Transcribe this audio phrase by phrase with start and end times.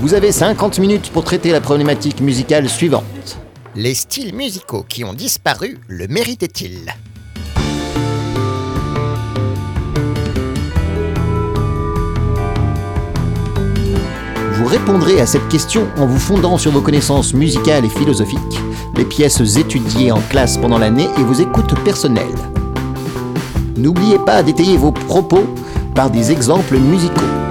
[0.00, 3.02] Vous avez 50 minutes pour traiter la problématique musicale suivante.
[3.74, 6.94] Les styles musicaux qui ont disparu le méritaient-ils?
[14.52, 18.38] Vous répondrez à cette question en vous fondant sur vos connaissances musicales et philosophiques,
[18.96, 22.38] les pièces étudiées en classe pendant l'année et vos écoutes personnelles.
[23.76, 25.44] N'oubliez pas d'étayer vos propos
[25.96, 27.47] par des exemples musicaux.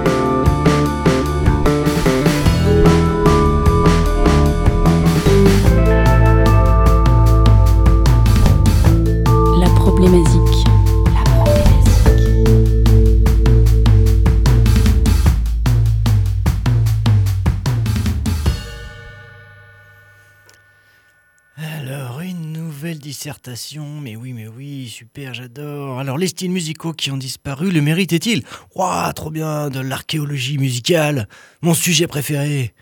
[23.18, 25.98] Dissertation, mais oui, mais oui, super, j'adore.
[25.98, 28.44] Alors, les styles musicaux qui ont disparu, le méritaient-ils
[28.76, 31.28] Waouh, trop bien, de l'archéologie musicale,
[31.60, 32.74] mon sujet préféré.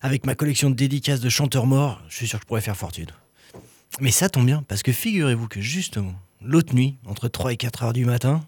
[0.00, 2.76] Avec ma collection de dédicaces de chanteurs morts, je suis sûr que je pourrais faire
[2.76, 3.10] fortune.
[4.00, 7.82] Mais ça tombe bien, parce que figurez-vous que justement, l'autre nuit, entre 3 et 4
[7.82, 8.46] heures du matin,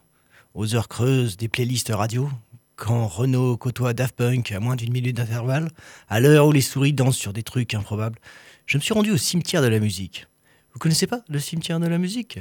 [0.54, 2.30] aux heures creuses des playlists radio,
[2.74, 5.68] quand Renault côtoie Daft Punk à moins d'une minute d'intervalle,
[6.08, 8.18] à l'heure où les souris dansent sur des trucs improbables,
[8.64, 10.26] je me suis rendu au cimetière de la musique.
[10.72, 12.40] Vous connaissez pas le cimetière de la musique?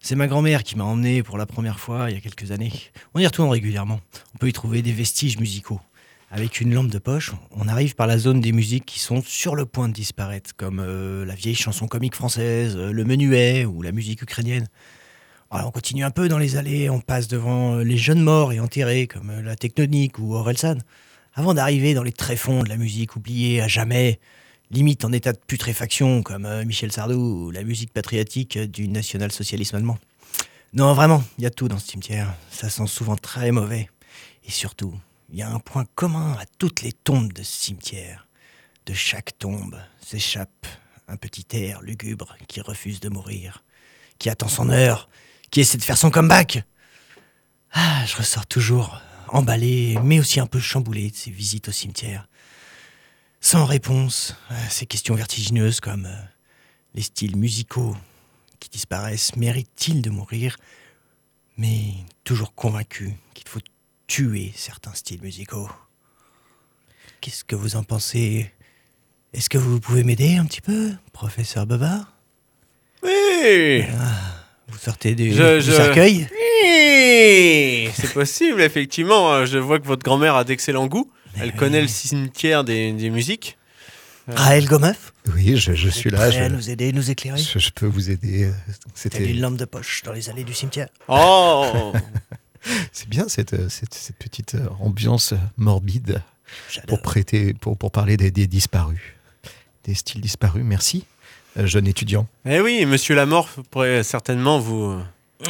[0.00, 2.72] C'est ma grand-mère qui m'a emmené pour la première fois il y a quelques années.
[3.14, 4.00] On y retourne régulièrement.
[4.34, 5.80] On peut y trouver des vestiges musicaux.
[6.30, 9.56] Avec une lampe de poche, on arrive par la zone des musiques qui sont sur
[9.56, 13.82] le point de disparaître, comme euh, la vieille chanson comique française, euh, le menuet ou
[13.82, 14.68] la musique ukrainienne.
[15.50, 18.60] On continue un peu dans les allées, on passe devant euh, les jeunes morts et
[18.60, 20.78] enterrés, comme la Tectonique ou Orelsan,
[21.34, 24.20] avant d'arriver dans les tréfonds de la musique oubliée à jamais,
[24.70, 29.76] limite en état de putréfaction, comme euh, Michel Sardou ou la musique patriotique du national-socialisme
[29.76, 29.98] allemand.
[30.72, 32.32] Non, vraiment, il y a tout dans ce cimetière.
[32.50, 33.88] Ça sent souvent très mauvais.
[34.44, 34.94] Et surtout,
[35.32, 38.28] il y a un point commun à toutes les tombes de ce cimetière.
[38.86, 40.66] De chaque tombe s'échappe
[41.08, 43.64] un petit air lugubre qui refuse de mourir,
[44.18, 45.08] qui attend son heure,
[45.50, 46.62] qui essaie de faire son comeback.
[47.72, 52.28] Ah, je ressors toujours emballé, mais aussi un peu chamboulé de ces visites au cimetière.
[53.40, 56.14] Sans réponse à ces questions vertigineuses comme euh,
[56.94, 57.96] les styles musicaux
[58.60, 60.56] qui disparaissent méritent-ils de mourir?
[61.56, 63.60] Mais toujours convaincu qu'il faut
[64.06, 65.68] tuer certains styles musicaux.
[67.20, 68.52] Qu'est-ce que vous en pensez?
[69.32, 72.12] Est-ce que vous pouvez m'aider un petit peu, professeur Bavard?
[73.02, 73.84] Oui
[74.68, 76.28] Vous sortez du, Je- du je- cercueil?
[76.32, 79.46] Oui C'est possible, effectivement.
[79.46, 81.10] Je vois que votre grand-mère a d'excellents goûts.
[81.36, 81.56] Elle oui.
[81.56, 83.56] connaît le cimetière des, des musiques.
[84.28, 86.30] Raël Gomeuf Oui, je, je suis là.
[86.30, 88.44] Je, nous aider, nous éclairer je- je peux vous aider.
[88.44, 88.52] euh,
[88.94, 90.88] C'était, une lampe de poche dans les allées du cimetière.
[91.08, 91.92] Oh
[92.92, 96.22] c'est bien cette, euh, cette, cette petite euh, ambiance morbide
[96.86, 99.00] pour prêter, pour, pour parler des, des disparus,
[99.84, 100.62] des styles disparus.
[100.64, 101.04] Merci,
[101.56, 102.28] euh, jeune étudiant.
[102.44, 105.00] Eh oui, Monsieur Lamort pourrait certainement vous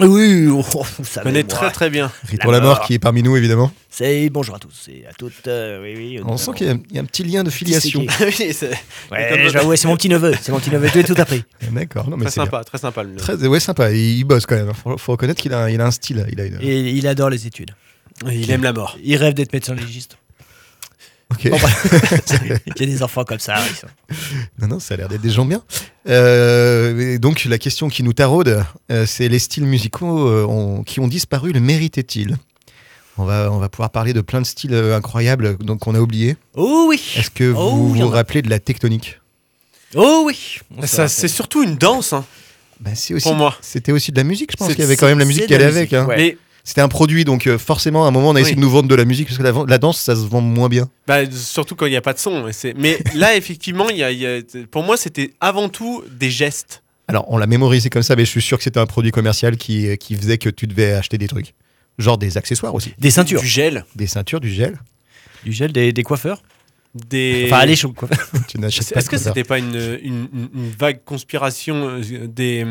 [0.01, 0.63] Oui, oh,
[0.99, 2.13] vous savez, connaître moi, très très bien.
[2.29, 3.73] Rito La la mort qui est parmi nous évidemment.
[3.91, 5.49] C'est bonjour à tous et à toutes.
[5.49, 6.21] euh, oui, oui.
[6.25, 8.07] On sent qu'il y, a- il y a un petit lien de filiation.
[8.21, 8.71] Oui, c'est
[9.11, 9.51] Ouais,
[9.85, 10.33] mon petit neveu.
[10.41, 10.89] C'est mon petit neveu.
[10.91, 11.43] Tout est tout appris.
[11.73, 13.03] D'accord, non mais très c'est sympa, très sympa.
[13.03, 13.91] le- Très, ouais, sympa.
[13.91, 14.73] Il, il bosse quand même.
[14.75, 16.25] Faut, faut reconnaître qu'il a, il a un style.
[16.31, 16.59] Il a une...
[16.61, 17.73] Et il adore les études.
[18.31, 18.97] Il aime la mort.
[19.03, 20.19] Il rêve d'être médecin légiste.
[21.33, 21.49] Ok.
[21.51, 21.69] Bon, bah,
[22.67, 23.57] Il y a des enfants comme ça.
[23.69, 23.87] ils sont-
[24.61, 25.63] Non, non, ça a l'air d'être des gens bien.
[26.09, 31.01] Euh, donc, la question qui nous taraude, euh, c'est les styles musicaux euh, ont- qui
[31.01, 32.37] ont disparu, le méritaient-ils?
[33.19, 36.37] On va, on va pouvoir parler de plein de styles incroyables donc, qu'on a oubliés.
[36.55, 37.01] Oh oui.
[37.17, 38.17] Est-ce que Oh, vous en vous a.
[38.17, 39.21] rappelez de la tectonique?
[39.95, 40.59] Oh oui.
[40.87, 42.13] C'est surtout une danse.
[42.13, 42.25] hein.
[42.81, 43.55] Bah, c'est aussi, Pour moi.
[43.61, 45.51] C'était aussi de la musique, je pense qu'il y avait quand même la musique qui
[45.53, 45.93] la allait avec.
[45.93, 46.07] musique, hein.
[46.07, 46.17] ouais.
[46.17, 48.61] Mais C'était un produit, donc euh, forcément, à un moment, on a essayé Oui.
[48.61, 50.69] de nous vendre de la musique, parce que la, la danse, ça se vend moins
[50.69, 50.89] bien.
[51.07, 52.45] bah, surtout quand il n'y a pas de son.
[52.77, 54.41] Mais là, effectivement, il y a- il y a-
[54.71, 56.83] pour moi, c'était avant tout des gestes.
[57.09, 59.57] Alors, on l'a mémorisé comme ça, mais je suis sûr que c'était un produit commercial
[59.57, 61.55] qui, qui faisait que tu devais acheter des trucs.
[61.99, 62.95] Genre des accessoires aussi.
[62.99, 63.41] Des ceintures.
[63.41, 63.85] Du gel.
[63.97, 64.79] Des ceintures, du gel.
[65.45, 66.43] Du gel, des, des coiffeurs.
[66.95, 67.45] Des...
[67.47, 67.77] Enfin, allez
[68.59, 72.67] n'achètes Est-ce que c'était pas une, une, une- une vague conspiration euh, des,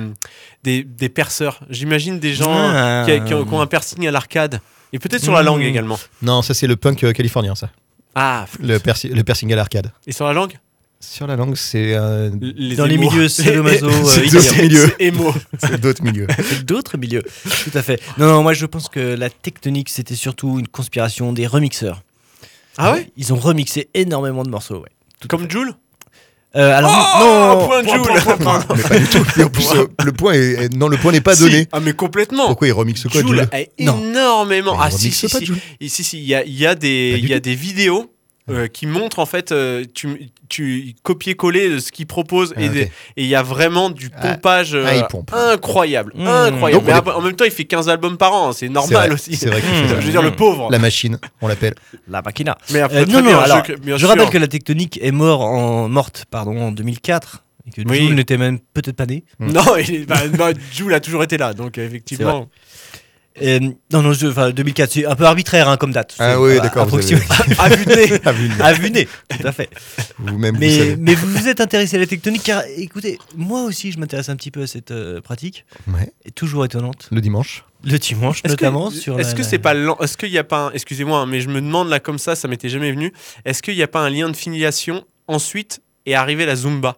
[0.63, 1.62] des, des perceurs?
[1.69, 3.06] J'imagine des gens Ah.
[3.07, 4.60] qui, qui ont, qui ont un piercing à l'arcade.
[4.92, 5.45] Et peut-être sur la Mmh.
[5.45, 6.00] langue également.
[6.21, 7.69] Non, ça c'est le punk euh, californien, ça.
[8.16, 8.77] Ah, Le,
[9.13, 9.92] le piercing à l'arcade.
[10.06, 10.57] et sur la langue?
[11.00, 14.89] Sur la langue, c'est euh, Les Dans les milieux sadomaso, C'est euh, d'autres milieux.
[15.60, 16.27] C'est d'autres milieux.
[16.66, 17.24] D'autres milieux.
[17.63, 18.01] Tout à fait.
[18.18, 22.01] Non, non, moi je pense que la tectonique, c'était surtout une conspiration des remixeurs.
[22.80, 24.90] Ah ouais Ils ont remixé énormément de morceaux, ouais.
[25.28, 25.74] Comme Joule
[26.56, 28.12] Euh, alors, Oh, non, un point de Joule
[28.76, 29.40] Mais pas du tout.
[29.40, 31.44] Et en plus, euh, le point est, est- non, le point n'est pas Si.
[31.44, 31.68] donné.
[31.72, 32.48] Ah mais complètement.
[32.48, 34.00] Pourquoi il remix quoi, Joule Jules a Non.
[34.02, 34.76] énormément.
[34.80, 35.46] Ah si remixe si pas, si.
[35.46, 35.58] Jul.
[35.80, 37.38] Et si si, il y a, il y a des Pas du il y a
[37.38, 37.42] tout.
[37.44, 38.12] des vidéos
[38.50, 42.90] euh, qui montrent en fait euh, tu tu copier-coller de ce qu'ils proposent Ah, et
[43.18, 44.30] il y a vraiment du Ah.
[44.34, 45.31] pompage euh, Ah, pompe.
[45.34, 46.28] incroyable, Mmh.
[46.28, 46.86] incroyable.
[46.86, 49.07] Donc, Mais est- en même temps, il fait 15 albums par an, c'est C'est normal
[49.07, 49.36] vrai, aussi.
[49.36, 49.88] C'est vrai qu'il Mmh.
[50.01, 50.69] Je veux dire le pauvre.
[50.72, 51.75] La machine, on l'appelle.
[52.07, 52.57] la machina.
[52.72, 54.10] Mais après, Euh, non, bien, non, alors, je, bien je sûr.
[54.10, 58.00] rappelle que la tectonique est mort en, morte pardon, en 2004 et que Oui.
[58.07, 59.24] Joule n'était même peut-être pas né.
[59.40, 62.48] Non, il bah, bah, Joule a toujours été là, donc euh, effectivement.
[63.41, 63.59] Euh,
[63.91, 66.15] non, non, je- enfin, 2004, c'est un peu arbitraire hein, comme date.
[66.19, 66.97] Ah oui, d'accord, vous.
[66.97, 68.06] À vue de nez.
[68.07, 69.69] Vous, À vue nez, tout à fait.
[70.19, 70.95] Vous-même, vous Mais, savez.
[70.97, 74.36] mais vous vous êtes intéressé à la tectonique car, écoutez, moi aussi, je m'intéresse un
[74.36, 76.12] petit peu à cette euh, pratique, Ouais.
[76.25, 77.07] et toujours étonnante.
[77.12, 77.63] Le dimanche.
[77.86, 80.30] Le dimanche, Est-ce que- notamment sur Est-ce la- que la- c'est pas lent Est-ce qu'il
[80.31, 80.71] n'y a pas un...
[80.71, 83.13] Excusez-moi, hein, mais je me demande là comme ça, ça m'était jamais venu.
[83.45, 86.97] Est-ce qu'il n'y a pas un lien de filiation ensuite et arriver la Zumba?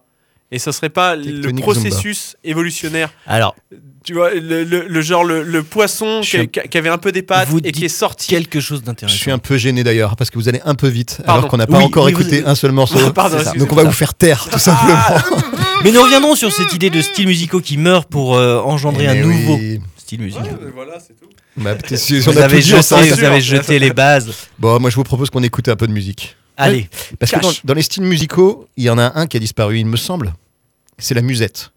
[0.54, 3.56] Et ce serait pas le processus évolutionnaire Alors,
[4.04, 7.22] Tu vois, le, le- le genre, le, le poisson Je qui, avait un peu des
[7.22, 8.26] pattes Vous et qui est sorti.
[8.28, 9.16] quelque chose Je d'intéressant.
[9.18, 11.38] suis un peu gêné d'ailleurs parce que vous allez un peu vite Pardon.
[11.40, 12.98] alors qu'on n'a pas Oui, encore oui, vous- écouté un seul morceau.
[13.12, 13.42] Pardon, ça.
[13.44, 13.66] excusez-moi.
[13.66, 14.98] Donc on va vous faire taire tout simplement.
[15.84, 19.14] Mais nous reviendrons sur cette idée de styles musicaux qui meurent pour euh, engendrer un
[19.14, 19.58] Mais nouveau
[19.96, 20.58] style musical.
[20.74, 21.26] voilà, c'est tout.
[21.56, 24.32] Bah, si Vous on a avez jeté, vous avez jeté les bases.
[24.58, 26.36] Bon, moi je vous propose qu'on écoute un peu de musique.
[26.58, 26.88] Allez,
[27.18, 29.86] Parce que dans les styles musicaux, il y en a un qui a disparu, il
[29.86, 30.34] me semble.
[30.98, 31.70] C'est la musette.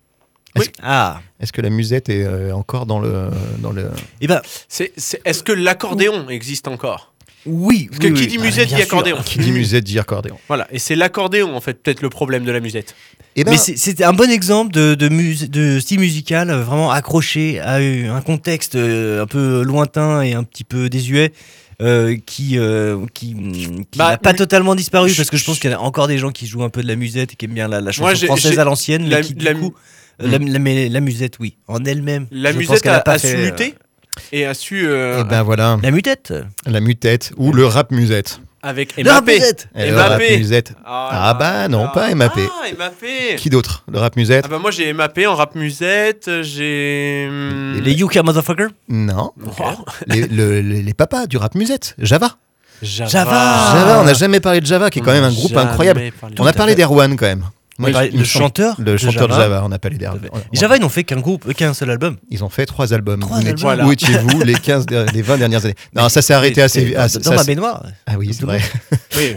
[0.56, 3.30] Est-ce ah, est-ce que la musette est euh, encore dans le,
[3.60, 3.90] dans le...
[4.22, 7.14] eh ben C'est, c'est- est-ce que l'accordéon existe encore?
[7.46, 7.88] Oui.
[7.90, 8.28] Parce que oui, qui oui.
[8.28, 8.84] dit Ah, musette dit sûr.
[8.84, 9.18] accordéon.
[9.26, 10.38] Qui dit musette dit accordéon.
[10.48, 12.96] Voilà, et c'est l'accordéon en fait, peut-être le problème de la musette.
[13.36, 16.90] Eh ben, Mais c'est- c'était un bon exemple de, de, mus- de style musical vraiment
[16.90, 21.34] accroché à un contexte euh, un peu lointain et un petit peu désuet.
[21.82, 23.34] Euh, qui euh, qui,
[23.92, 26.18] qui Bah, n'a pas totalement disparu parce que je pense qu'il y a encore des
[26.18, 28.04] gens qui jouent un peu de la musette et qui aiment bien la, la chanson
[28.04, 29.74] Moi, française à l'ancienne la- mais qui, du la- coup,
[30.22, 32.28] euh, la, la- mais la musette oui en elle-même.
[32.32, 33.74] La je pense musette qu'elle a, pas a fait, su euh, muter
[34.32, 36.34] et a su euh, eh ben voilà, la mutette
[36.66, 38.40] la mutette ou le rap musette.
[38.66, 39.40] Avec Mbappé.
[39.76, 40.74] le rap musette.
[40.86, 42.42] Ah bah non, pas Mbappé.
[42.50, 43.36] Ah, Mbappé.
[43.38, 44.44] Qui d'autre Le rap musette?
[44.46, 49.32] Ah bah moi j'ai Mbappé en rap musette, j'ai hum, les Yuka motherfucker Non.
[50.08, 51.96] Les, le- les- les papas du rap musette.
[52.00, 52.32] Java.
[52.82, 53.10] Java.
[53.10, 53.32] Java.
[53.74, 56.02] Java, on n'a jamais parlé de Java, qui est quand même un groupe incroyable.
[56.40, 57.44] On a parlé d'Erwan quand même.
[57.78, 59.44] Le chanteur Le de chanteur de Java.
[59.44, 60.22] Java, on a parlé d'Erwan.
[60.54, 63.20] Et Java ils n'ont fait qu'un groupe qu'un seul album Ils ont fait trois albums.
[63.20, 63.56] Trois albums.
[63.60, 63.86] Voilà.
[63.86, 65.76] Où étiez-vous les, 15, der- les 20 dernières années?
[65.96, 68.40] Non, ça s'est arrêté assez dans, ah, dans ça- ma ça- baignoire Ah oui, c'est
[68.42, 68.62] Tout le vrai.
[69.18, 69.36] Oui,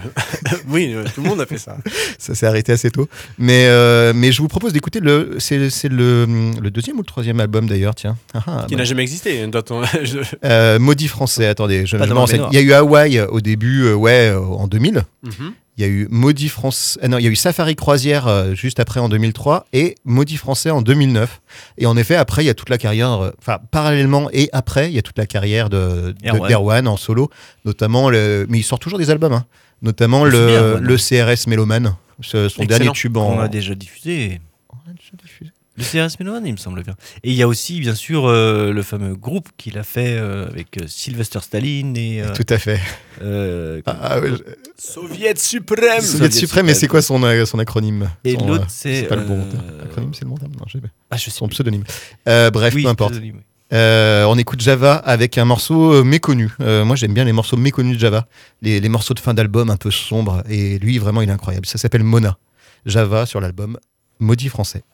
[0.68, 1.76] oui, euh, tout le monde a fait ça.
[2.18, 3.08] Ça s'est arrêté assez tôt.
[3.38, 5.36] Mais, euh, mais je vous propose d'écouter le.
[5.38, 6.26] C'est c'est le,
[6.60, 8.16] le deuxième ou le troisième album d'ailleurs, tiens.
[8.34, 8.78] Ah, ah, Qui bah.
[8.80, 9.46] n'a jamais existé.
[9.46, 12.48] Doit on- je- Euh, Maudit français, attendez, je, Pas je dans ma.
[12.50, 15.04] Il y a eu Hawaï au début, euh, ouais, euh, en 2000.
[15.22, 15.52] Mhm.
[15.78, 18.52] Il y a eu Maudit France, euh, non, il y a eu Safari Croisière euh,
[18.52, 21.40] juste après en 2003 et Maudit Français en 2009.
[21.78, 24.90] Et en effet, après, il y a toute la carrière, euh, enfin, parallèlement et après,
[24.90, 26.48] il y a toute la carrière de, de- Erwan.
[26.48, 27.30] d'Erwan en solo,
[27.64, 29.46] notamment le, mais il sort toujours des albums, hein.
[29.80, 32.66] notamment le, le CRS Méloman, son Excellent.
[32.66, 33.36] dernier tube en.
[33.36, 35.52] on a déjà diffusé On a déjà diffusé.
[35.78, 38.72] Le CRS Méloman il me semble bien et il y a aussi bien sûr euh,
[38.72, 42.58] le fameux groupe qu'il a fait euh, avec euh, Sylvester Staline et euh, Tout à
[42.58, 42.80] fait.
[43.22, 44.42] euh, Ah, ah, ouais, je-
[44.76, 46.00] Soviet suprême.
[46.00, 46.80] Soviet Soviet suprême, mais suprême.
[46.80, 49.44] c'est quoi son, euh, son acronyme et l'autre euh, c'est pas le bon
[49.84, 50.88] acronyme, c'est le bon terme Non, je sais pas.
[51.10, 51.54] ah je sais Son plus.
[51.54, 51.84] pseudonyme.
[52.28, 53.12] Euh, bref, Oui, peu importe.
[53.12, 53.42] pseudonyme, oui.
[53.70, 56.50] Euh, on écoute Java avec un morceau méconnu.
[56.60, 58.26] Euh, moi, j'aime bien les morceaux méconnus de Java,
[58.62, 60.42] les, les morceaux de fin d'album un peu sombres.
[60.48, 61.66] Et lui, vraiment, il est incroyable.
[61.66, 62.38] Ça s'appelle Mona.
[62.86, 63.78] Java sur l'album
[64.20, 64.84] Maudit français.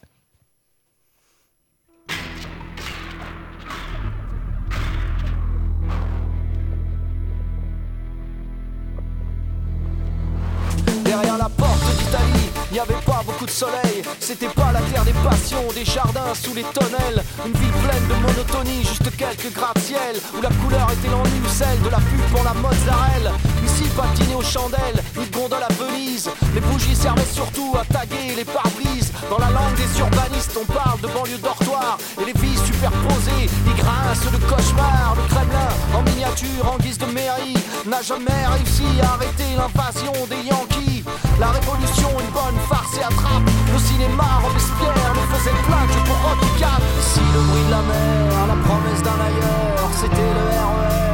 [12.75, 14.03] N'y avait pas beaucoup de soleil.
[14.19, 17.23] C'était pas la terre des passions, des jardins sous les tonnelles.
[17.47, 20.17] Une ville pleine de monotonie, juste quelques gratte-ciel.
[20.37, 23.33] Où la couleur était l'ennui celle de la pub pour la mozzarella.
[23.75, 26.31] Ici, dîner aux chandelles, ni de gondole à Venise.
[26.55, 29.11] Les bougies servaient surtout à taguer les pare-brises.
[29.29, 31.99] Dans la langue des urbanistes, on parle de banlieue dortoir.
[32.21, 35.17] Et les vies superposées, ils grincent de cauchemar.
[35.17, 40.47] Le Kremlin, en miniature, en guise de mairie, n'a jamais réussi à arrêter l'invasion des
[40.47, 41.03] Yankees.
[41.41, 43.43] La révolution, une bonne farce et attrape.
[43.73, 46.79] Le cinéma, Robespierre, nous faisait plaque pour Rocky IV.
[47.03, 51.14] Ici, le bruit de la mer, la promesse d'un ailleurs, c'était le RER.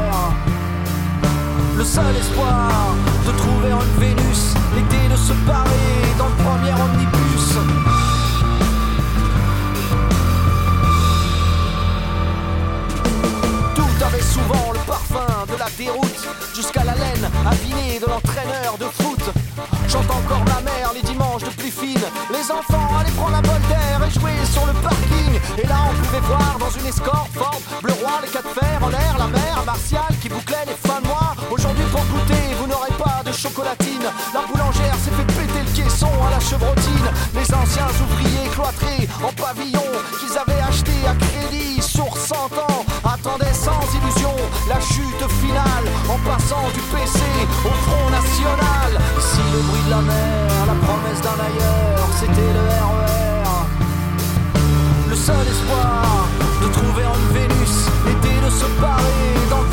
[1.80, 2.92] Le seul espoir
[3.26, 7.56] de trouver une Vénus, l'idée de se parer dans le premier omnibus.
[13.74, 18.84] Tout avait souvent le parfum de la déroute, jusqu'à la laine avinée de l'entraîneur de
[18.84, 19.32] foot.
[19.88, 22.04] J'entends encore ma mère les dimanches de plus fine.
[22.30, 25.40] Les enfants allaient prendre un bol d'air et jouer sur le parking.
[25.56, 28.90] Et là, on pouvait voir dans une escorte Ford, bleu roi, les quatre fers en
[28.90, 31.09] l'air, la mer martiale qui bouclait les femmes
[31.50, 34.06] Aujourd'hui, pour goûter, vous n'aurez pas de chocolatine.
[34.32, 37.10] La boulangère s'est fait péter le caisson à la chevrotine.
[37.34, 39.82] Les anciens ouvriers cloîtrés en pavillon
[40.20, 44.34] qu'ils avaient acheté à crédit sur 100 ans attendaient sans illusion
[44.68, 47.18] la chute finale en passant du PC
[47.66, 48.90] au Front National.
[49.18, 53.10] Ici, le bruit de la mer, la promesse d'un ailleurs, c'était le RER.
[55.10, 56.28] Le seul espoir
[56.62, 59.70] de trouver une Vénus était de se barrer dans le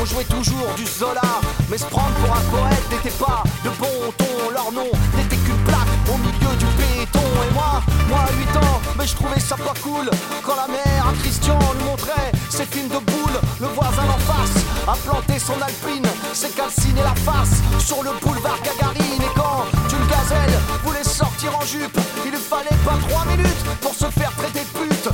[0.00, 1.20] on jouait toujours du Zola.
[1.68, 4.50] Mais se prendre pour un poète n'était pas de bon ton.
[4.52, 7.20] Leur nom n'était qu'une plaque au milieu du béton.
[7.48, 10.10] Et moi, moi à 8 ans, mais je trouvais ça pas cool.
[10.44, 14.64] Quand la mère à Christian nous montrait ses films de boules, le voisin en face
[14.88, 19.22] a planté son alpine, s'est calciné la face sur le boulevard Gagarine.
[19.22, 23.94] Et quand une gazelle voulait sortir en jupe, il lui fallait pas 3 minutes pour
[23.94, 25.08] se faire traiter de pute.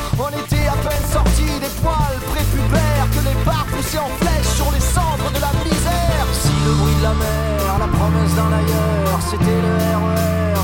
[7.06, 9.72] La mer, la promesse d'un ailleurs, c'était le
[10.02, 10.60] RER.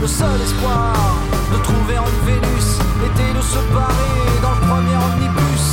[0.00, 0.94] Le seul espoir
[1.52, 2.68] de trouver une Vénus
[3.08, 5.68] était de se barrer dans le premier omnibus.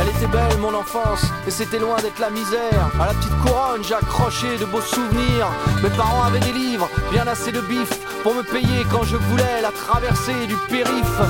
[0.00, 2.82] Elle était belle mon enfance et c'était loin d'être la misère.
[3.00, 5.48] À la petite couronne j'ai accroché de beaux souvenirs.
[5.82, 7.90] Mes parents avaient des livres, bien assez de bif
[8.22, 11.20] pour me payer quand je voulais la traversée du périph.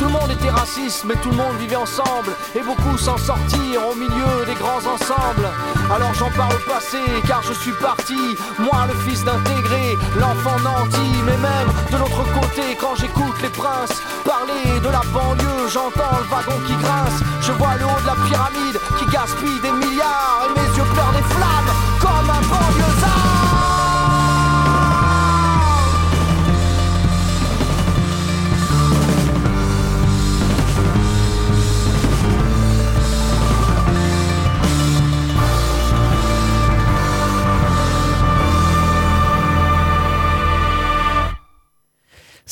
[0.00, 3.86] Tout le monde était raciste mais tout le monde vivait ensemble et beaucoup s'en sortirent
[3.86, 5.46] au milieu des grands ensembles.
[5.94, 6.96] Alors j'en parle au passé
[7.28, 8.16] car je suis parti,
[8.58, 14.00] moi le fils d'intégré, l'enfant nanti, mais même de l'autre côté quand j'écoute les princes
[14.24, 18.16] parler de la banlieue, j'entends le wagon qui grince, je vois le haut de la
[18.24, 22.99] pyramide qui gaspille des milliards et mes yeux pleurent des flammes comme un banlieusard.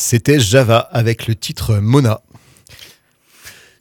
[0.08, 2.22] C'était Java avec le titre Mona.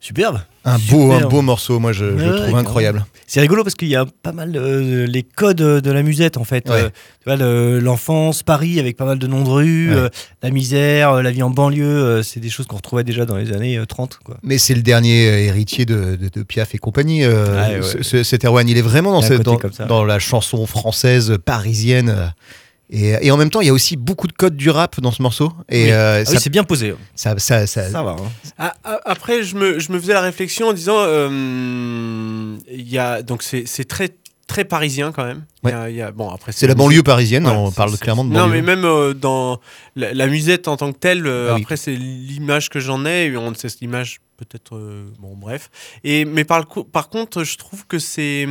[0.02, 0.42] Superbe.
[0.66, 3.06] Un beau, un beau morceau, moi je, je le Ouais, trouve incroyable.
[3.28, 6.44] C'est rigolo parce qu'il y a pas mal euh, les codes de la musette en
[6.44, 6.70] fait.
[6.70, 6.92] Ouais.
[7.30, 9.96] Euh, le- l'enfance, Paris avec pas mal de noms de rues, Ouais.
[9.96, 10.10] euh,
[10.44, 13.78] la misère, la vie en banlieue, c'est des choses qu'on retrouvait déjà dans les années
[13.78, 14.20] euh, 30.
[14.26, 14.36] Quoi.
[14.44, 17.24] Mais c'est le dernier héritier de, de- de Piaf et compagnie.
[17.24, 19.86] ce- cet Erwan, il est vraiment cette- ça.
[19.86, 22.34] dans la chanson française parisienne.
[22.90, 25.12] Et, et en même temps, il y a aussi beaucoup de codes du rap dans
[25.12, 25.52] ce morceau.
[25.70, 25.92] Et Oui.
[25.92, 26.96] euh, Ah ça, oui, c'est bien posé.
[27.16, 28.12] ça, ça- ça- Ça va.
[28.12, 28.32] hein.
[28.58, 32.98] Ah, ah, après, je me, je me faisais la réflexion en disant, euh, il y
[32.98, 34.10] a donc c'est c'est très
[34.48, 35.44] très parisien quand même.
[35.66, 37.92] Il y a- il y a- bon après c'est la banlieue parisienne, on c'est- parle
[37.92, 38.54] c'est- clairement de Non, banlieue.
[38.54, 39.60] mais même euh, dans
[39.98, 41.62] la, la musette en tant que telle, euh, Ah oui.
[41.64, 43.26] après, c'est l'image que j'en ai.
[43.26, 44.78] et On sait cette image, peut-être.
[44.78, 45.70] euh, bon, bref.
[46.06, 48.48] Et, mais par, le coup- par contre, je trouve que c'est.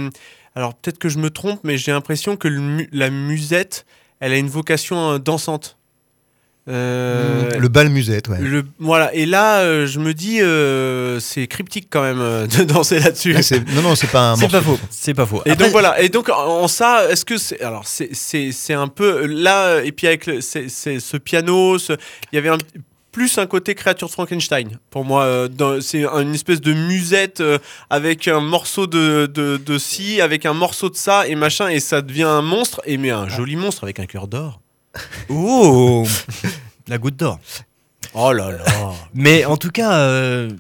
[0.55, 3.87] Alors, peut-être que je me trompe, mais j'ai l'impression que le la musette,
[4.21, 5.77] elle a une vocation euh, dansante.
[6.69, 8.41] Euh, le bal musette, ouais.
[8.41, 9.15] le- voilà.
[9.15, 13.33] Et là, euh, je me dis, euh, c'est cryptique quand même euh, de danser là-dessus.
[13.33, 13.41] Là,
[13.77, 14.79] non, non, c'est pas un C'est pas faux.
[14.91, 15.43] C'est pas faux.
[15.47, 16.01] Et Après, donc voilà.
[16.03, 19.81] Et donc en, en ça, est-ce que c'est alors c'est c'est c'est un peu là
[19.85, 21.93] et puis avec le, c'est, c'est ce piano, ce-
[22.33, 22.59] il y avait un,
[23.17, 25.23] plus un côté créature de Frankenstein pour moi.
[25.25, 27.57] euh, dans- c'est une espèce de musette euh,
[27.89, 31.81] avec un morceau de, de de ci, avec un morceau de ça et machin et
[31.81, 34.61] ça devient un monstre et mais un joli monstre avec un cœur d'or.
[35.31, 36.07] Oh
[36.89, 37.41] La goutte d'or.
[38.13, 38.65] Oh là là.
[39.15, 40.51] Mais en tout cas, euh,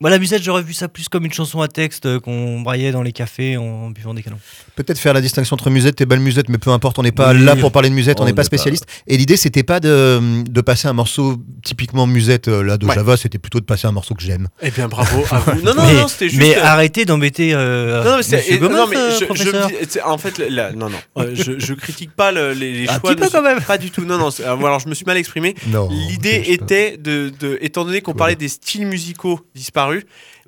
[0.00, 2.92] moi, la musette, j'aurais vu ça plus comme une chanson à texte euh, qu'on braillait
[2.92, 4.38] dans les cafés en buvant des canons.
[4.76, 7.32] Peut-être faire la distinction entre musette et bal musette, mais peu importe, on n'est pas
[7.32, 7.42] Oui.
[7.44, 8.86] là pour parler de musette, on On n'est pas spécialiste.
[9.06, 12.94] Et l'idée, c'était pas de, de passer un morceau typiquement musette euh, là de Ouais.
[12.94, 14.48] Java, c'était plutôt de passer un morceau que j'aime.
[14.62, 15.60] Eh bien bravo à vous.
[15.64, 16.42] Non non mais, non, c'était juste.
[16.42, 18.96] mais euh, arrêtez d'embêter euh, Non, non, mais Gomeuf, non, mais
[19.34, 22.98] je, en fait, là, non, non, euh, je, je critique pas le- les, les Un
[22.98, 23.10] choix.
[23.14, 23.60] petit peu quand même.
[23.62, 24.04] Pas du tout.
[24.04, 24.28] Non, non.
[24.44, 25.54] alors, je me suis mal exprimé.
[25.68, 25.88] Non.
[25.90, 29.83] L'idée était de, de- étant donné qu'on parlait des styles musicaux disparus,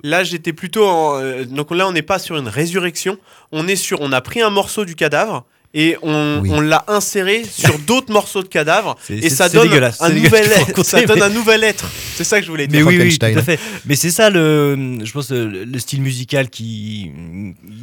[0.03, 3.17] là j'étais plutôt en, euh, donc là on n'est pas sur une résurrection,
[3.51, 6.49] on est sur, on a pris un morceau du cadavre et on, Oui.
[6.53, 9.67] on l'a inséré sur d'autres morceaux de cadavres et ça donne
[9.99, 10.83] un nouvel être.
[10.85, 11.85] Ça donne mais- un nouvel être.
[12.15, 12.87] C'est ça que je voulais Mais dire.
[12.87, 13.59] oui, oui, tout à fait.
[13.85, 17.11] Mais c'est ça le, je pense, le, le style musical qui,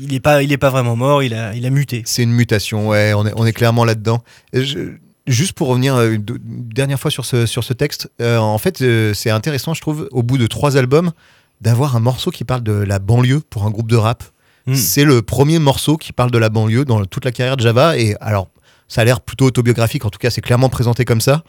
[0.00, 2.02] il est pas, il est pas vraiment mort, il a, il a muté.
[2.06, 4.24] C'est une mutation, ouais, on est, on est clairement là-dedans.
[4.54, 4.78] Et je-
[5.26, 8.58] juste pour revenir euh, une, une dernière fois sur ce, sur ce texte, euh, en
[8.58, 11.12] fait, euh, c'est intéressant, je trouve, au bout de trois albums,
[11.60, 14.22] d'avoir un morceau qui parle de la banlieue pour un groupe de rap.
[14.66, 14.74] Hmm.
[14.74, 17.98] C'est le premier morceau qui parle de la banlieue dans toute la carrière de Java.
[17.98, 18.48] Et alors,
[18.88, 21.42] ça a l'air plutôt autobiographique, en tout cas, c'est clairement présenté comme ça.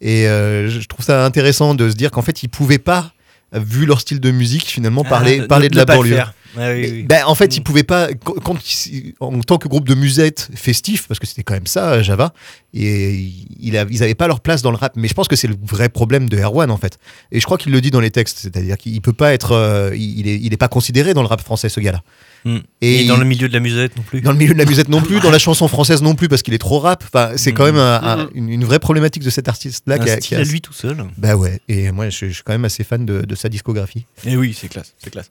[0.00, 3.12] Et euh, je trouve ça intéressant de se dire qu'en fait, ils pouvaient pas,
[3.52, 6.16] vu leur style de musique, finalement, parler, Ah, parler ne- de ne la banlieue.
[6.56, 7.02] Oui.
[7.04, 7.56] Ben, en fait, Mm.
[7.56, 8.56] ils pouvaient pas, quand, quand
[9.20, 12.32] en tant que groupe de musette festif, parce que c'était quand même ça, euh, Java,
[12.74, 13.30] et
[13.60, 14.92] ils avaient pas leur place dans le rap.
[14.96, 16.98] Mais je pense que c'est le vrai problème de Erwan, en fait.
[17.32, 19.94] Et je crois qu'il le dit dans les textes, c'est-à-dire qu'il peut pas être, euh,
[19.96, 22.02] il, est, il est pas considéré dans le rap français, ce gars-là.
[22.44, 22.56] Mm.
[22.80, 24.20] Et, Et dans il- le milieu de la musette non plus.
[24.22, 26.42] dans le milieu de la musette non plus, dans la chanson française non plus, parce
[26.42, 27.04] qu'il est trop rap.
[27.12, 27.74] Enfin, c'est quand Mm.
[27.74, 28.30] même un- un- Mm.
[28.34, 29.96] une, une vraie problématique de cet artiste-là.
[29.96, 31.04] un qui a- style qui a- à lui tout seul.
[31.18, 34.06] Bah ouais, et moi je, je suis quand même assez fan de, de sa discographie.
[34.24, 35.30] Et oui, c'est classe, c'est classe.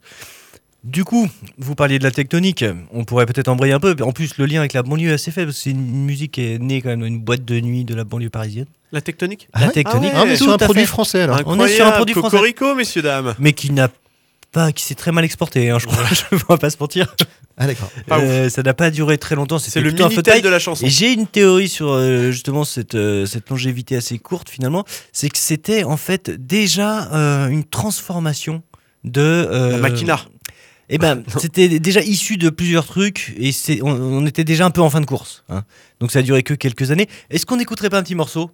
[0.86, 3.96] Du coup, vous parliez de la tectonique, on pourrait peut-être embrayer un peu.
[4.02, 6.32] En plus, le lien avec la banlieue est assez faible, parce que c'est une musique
[6.34, 8.66] qui est née quand même dans une boîte de nuit de la banlieue parisienne.
[8.92, 10.88] La tectonique la ouais tectonique, Ah Ah, mais tout sur un produit fait.
[10.88, 11.42] français alors.
[11.46, 12.38] On est sur un produit français.
[12.38, 13.36] Cocorico, messieurs dames.
[13.40, 13.90] mais qui n'a
[14.52, 16.04] pas, qui s'est très mal exporté, hein, je crois.
[16.12, 17.14] je ne vais pas se mentir.
[17.58, 17.92] Ah d'accord.
[18.14, 19.60] Euh, ça n'a pas duré très longtemps.
[19.60, 20.86] C'est C'était le minitel de la chanson.
[20.86, 25.30] Et j'ai une théorie sur euh, justement cette, euh, cette longévité assez courte finalement, c'est
[25.30, 28.64] que c'était en fait déjà euh, une transformation
[29.04, 30.20] de euh, La Machina.
[30.89, 34.72] Eh ben, c'était déjà issu de plusieurs trucs et c'est, on, on était déjà un
[34.72, 35.43] peu en fin de course.
[35.50, 35.63] hein.
[36.00, 37.08] Donc ça a duré que quelques années.
[37.29, 38.50] Est-ce qu'on n'écouterait pas un petit morceau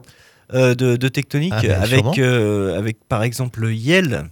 [0.54, 2.76] euh, de, de Tectonique Ah, ben, avec, sûrement.
[2.76, 4.26] avec par exemple Yel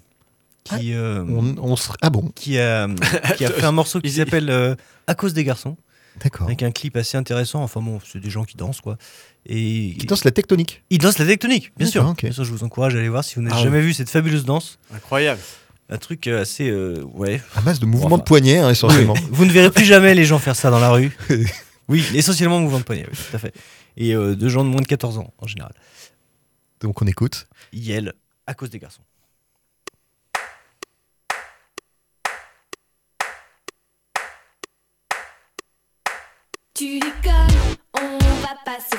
[0.64, 2.88] qui euh, On, on se- Ah bon, qui a
[3.38, 4.76] qui a fait un morceau qui s'appelle euh,
[5.08, 5.76] À cause des garçons
[6.24, 6.48] d'accord.
[6.48, 7.62] avec un clip assez intéressant.
[7.64, 8.98] Enfin bon, c'est des gens qui dansent quoi.
[9.46, 10.82] Et Qui danse la tectonique.
[10.90, 12.14] ils dansent la tectonique, bien sûr.
[12.14, 14.10] Bien sûr, je vous encourage à aller voir si vous n'avez Ah jamais vu cette
[14.10, 14.80] fabuleuse danse.
[14.96, 15.42] Incroyable.
[15.94, 17.40] Un truc euh, assez euh, ouais.
[17.56, 18.18] Un masse de mouvements Enfin.
[18.18, 19.14] de poignets, hein, essentiellement.
[19.30, 21.16] Vous ne verrez plus jamais les gens faire ça dans la rue.
[21.90, 23.54] Oui, essentiellement mouvement de poignet, oui, tout à fait.
[23.98, 25.74] Et euh, de gens de moins de 14 ans en général.
[26.80, 27.46] Donc on écoute.
[27.74, 28.14] Yel
[28.48, 29.02] à cause des garçons.
[36.74, 38.98] Tu déconnes, on va pas se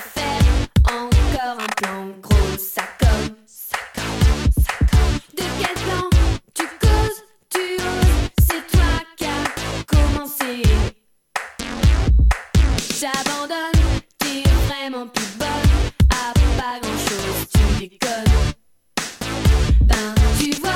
[13.05, 13.83] J'abandonne,
[14.19, 15.75] t'es vraiment plus bonne
[16.09, 18.35] à pas grand chose, tu déconnes.
[19.83, 20.74] Ben tu vois,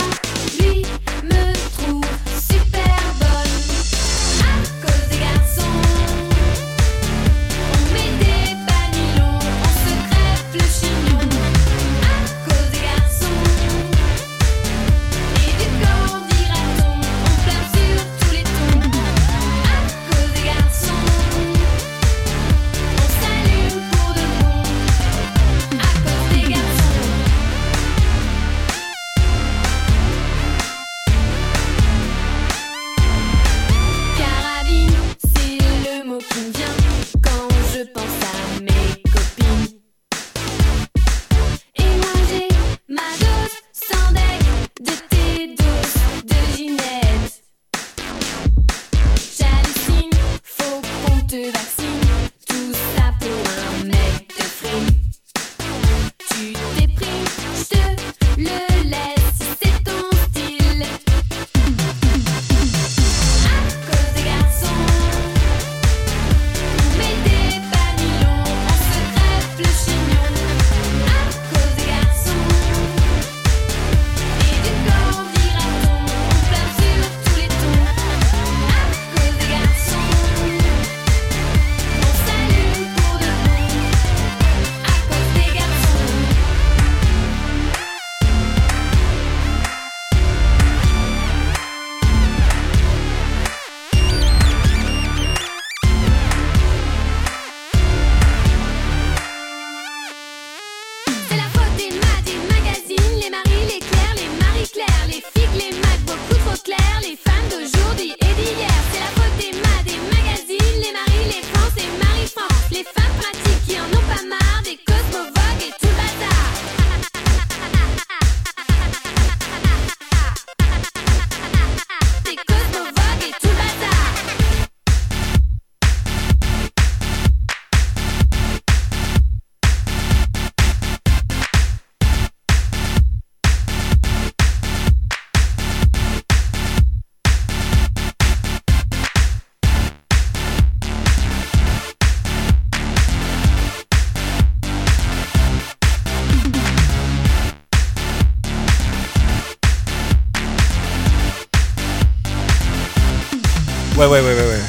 [153.98, 154.60] Ouais, ouais, ouais, ouais, ouais.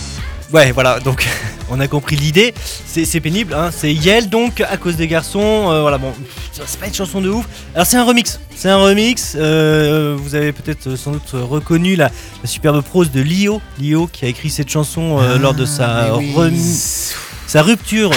[0.52, 1.28] Ouais, voilà, donc
[1.70, 2.54] on a compris l'idée.
[2.86, 3.70] C'est pénible, hein.
[3.72, 5.70] C'est Yel, donc, à cause des garçons.
[5.72, 6.12] euh, voilà, bon,
[6.52, 7.46] c'est pas une chanson de ouf.
[7.76, 8.40] Alors, c'est un remix.
[8.56, 9.34] C'est un remix.
[9.38, 12.06] euh, vous avez peut-être euh, sans doute reconnu la,
[12.44, 13.62] la superbe prose de Lio.
[13.80, 16.34] Lio qui a écrit cette chanson euh, lors de sa, oui.
[16.36, 17.14] remi-
[17.48, 18.12] sa rupture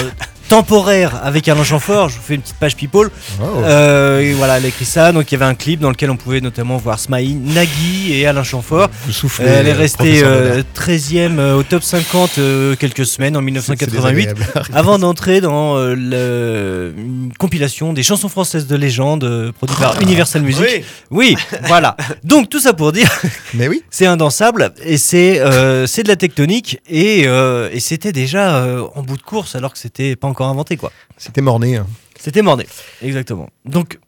[0.49, 2.09] temporaire avec Alain Chamfort.
[2.09, 3.09] Je vous fais une petite page people.
[3.41, 3.43] Oh.
[3.63, 5.11] Euh, et voilà, elle a écrit ça.
[5.11, 8.25] Donc, il y avait un clip dans lequel on pouvait notamment voir Smaïn, Nagui et
[8.27, 8.89] Alain Chamfort.
[9.09, 10.87] Soufflez, Elle est restée euh, Baudard.
[10.87, 14.45] 13e euh, au top 50 euh, quelques semaines en C'est 1988 désagréable.
[14.73, 19.99] avant d'entrer dans euh, le- une compilation des chansons françaises de légende euh, produite par
[20.01, 20.65] Universal Music.
[20.65, 20.83] Oui.
[21.11, 21.95] Oui, voilà.
[22.23, 23.09] Donc tout ça pour dire,
[23.53, 25.41] Mais oui, c'est indansable et c'est
[25.87, 30.15] c'est de la tectonique et, et c'était déjà en bout de course alors que c'était
[30.15, 30.91] pas encore inventé quoi.
[31.17, 31.77] c'était morné.
[31.77, 31.87] hein.
[32.19, 32.67] C'était morné,
[33.01, 33.49] exactement.
[33.65, 33.99] Donc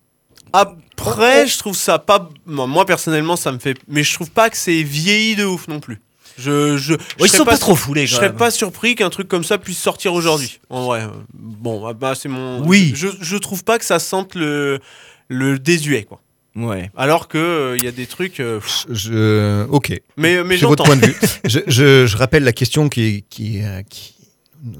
[0.53, 2.29] Après, je trouve ça pas.
[2.45, 3.77] Moi, personnellement, ça me fait.
[3.87, 5.99] Mais je trouve pas que c'est vieilli de ouf non plus.
[6.37, 8.07] Je, je, je ils serais sont pas, trop foulés.
[8.07, 10.59] Je serais pas surpris qu'un truc comme ça puisse sortir aujourd'hui.
[10.69, 12.61] En vrai, euh, bon, ah bah, c'est mon.
[12.65, 12.91] Oui.
[12.95, 14.79] Je, je trouve pas que ça sente le
[15.27, 16.21] le désuet quoi.
[16.55, 16.89] Ouais.
[16.95, 18.39] Alors que euh, il y a des trucs.
[18.39, 18.59] euh,
[18.89, 19.65] Je...
[19.69, 20.85] Ok, mais mais c'est votre j'entends.
[20.85, 21.15] point de vue.
[21.45, 24.14] je, je- je rappelle la question qui, qui, euh, qui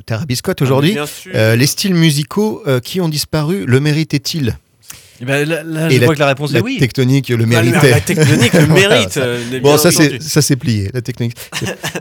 [0.10, 0.98] Ah, aujourd'hui.
[1.06, 1.32] sûr.
[1.36, 4.58] Euh, les styles musicaux euh, qui ont disparu, le méritaient-ils
[5.22, 6.78] Eh ben, là, là, Et la- que la réponse La est oui.
[6.80, 7.92] tectonique le le- méritait.
[7.92, 9.18] La tectonique le mérite.
[9.18, 11.36] Euh, Bon, ça c'est ça c'est plié, la technique.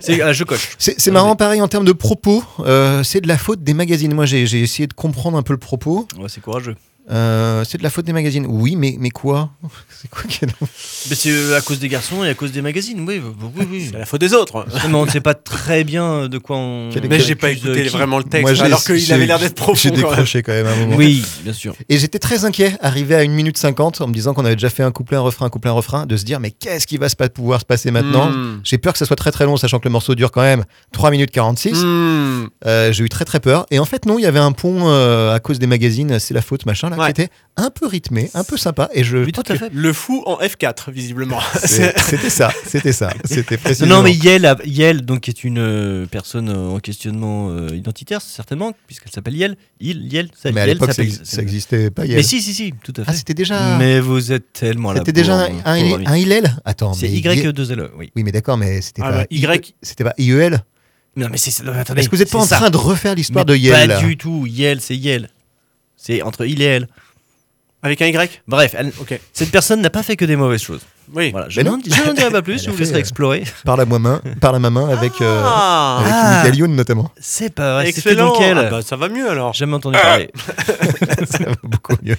[0.00, 0.70] C'est- ah, je coche.
[0.78, 4.12] C'est marrant, pareil en termes de propos, euh, c'est de la faute des magazines.
[4.14, 6.08] Moi, j'ai j'ai essayé de comprendre un peu le propos.
[6.18, 6.76] Ouais, c'est courageux.
[7.10, 8.46] Euh, c'est de la faute des magazines.
[8.48, 9.50] Oui, mais mais quoi
[9.90, 13.20] C'est quoi Mais c'est euh, à cause des garçons et à cause des magazines, oui,
[13.56, 13.88] oui, oui.
[13.90, 14.66] C'est la faute des autres.
[14.88, 16.90] Mais on ne sait pas très bien de quoi on.
[16.92, 17.88] Quel Mais j'ai pas écouté euh, qui.
[17.88, 18.56] vraiment le texte.
[18.56, 19.74] Moi, alors qu'il avait l'air d'être profond.
[19.76, 20.10] J'ai quand même.
[20.10, 20.96] décroché quand même à un moment.
[20.96, 21.74] Oui, bien sûr.
[21.88, 24.70] Et j'étais très inquiet, arrivé à 1 minute 50, en me disant qu'on avait déjà
[24.70, 26.96] fait un couplet, un refrain, un couplet, un refrain, de se dire, mais qu'est-ce qui
[26.96, 28.60] va se pas pouvoir se passer maintenant Hmm.
[28.64, 30.64] J'ai peur que ça soit très très long, sachant que le morceau dure quand même
[30.92, 31.82] 3 minutes 46.
[31.82, 32.48] Hmm.
[32.66, 33.66] Euh, j'ai eu très très peur.
[33.70, 36.34] Et en fait, non, il y avait un pont euh, à cause des magazines, c'est
[36.34, 37.12] la faute, machin, là, Ouais.
[37.12, 38.88] qui était un peu rythmé, un peu sympa.
[38.92, 39.18] Et je.
[39.18, 39.70] Oui, tout à fait.
[39.72, 41.38] Le fou en F4, visiblement.
[41.64, 43.96] C'était ça, c'était ça, c'était Non, précisément.
[43.96, 47.68] non, mais Yel, a- Yel, donc, qui est une euh, personne euh, en questionnement euh,
[47.74, 49.57] identitaire, certainement, puisqu'elle s'appelle Yel.
[49.80, 52.07] Il, Yel, ça, Mais à Yel l'époque, ça, s'appelle- ex- ça existait pas.
[52.07, 52.16] Yel.
[52.16, 53.11] Mais si, si, si, tout à fait.
[53.11, 53.76] Ah, c'était déjà.
[53.78, 54.98] Mais vous êtes tellement là.
[55.00, 58.11] C'était déjà un, un, un Hillel Attends, C'est mais Yel- Y2LE, oui.
[58.16, 59.24] Oui, mais d'accord, mais c'était Ah, pas.
[59.30, 59.74] Y.
[59.83, 60.61] C'était pas IEL
[61.16, 61.50] Non, mais c'est.
[61.50, 61.62] Est-ce
[62.09, 62.57] que vous n'êtes pas en ça.
[62.57, 64.46] train de refaire l'histoire de Yel Pas du tout.
[64.46, 65.28] Yel, c'est Yel.
[66.06, 66.88] C'est entre il et elle.
[67.82, 68.42] Avec un Y?
[68.48, 69.18] Bref, elle- Ok.
[69.34, 70.80] cette personne n'a pas fait que des mauvaises choses.
[71.12, 71.30] Oui.
[71.32, 71.82] Voilà, je Mais n'en non.
[71.84, 73.44] je n'en dirai pas plus, Elle je a vous fait, laisserai euh, explorer.
[73.64, 76.30] par la, main, par la main avec, euh, Ah, avec Ah.
[76.42, 77.10] Michael Youn notamment.
[77.20, 77.86] C'est pas vrai.
[77.92, 78.28] C'était excellent.
[78.32, 78.56] donc elle.
[78.58, 79.52] Ah bah, ça va mieux alors.
[79.52, 80.30] Jamais entendu parler.
[81.30, 82.16] Ça va beaucoup mieux.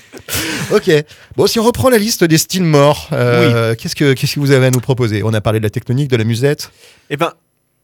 [0.71, 0.91] Ok.
[1.35, 4.51] Bon, si on reprend la liste des styles morts, euh, qu'est-ce que qu'est-ce que vous
[4.51, 5.23] avez à nous proposer?
[5.23, 6.71] On a parlé de la tectonique, de la musette.
[7.09, 7.33] Eh ben,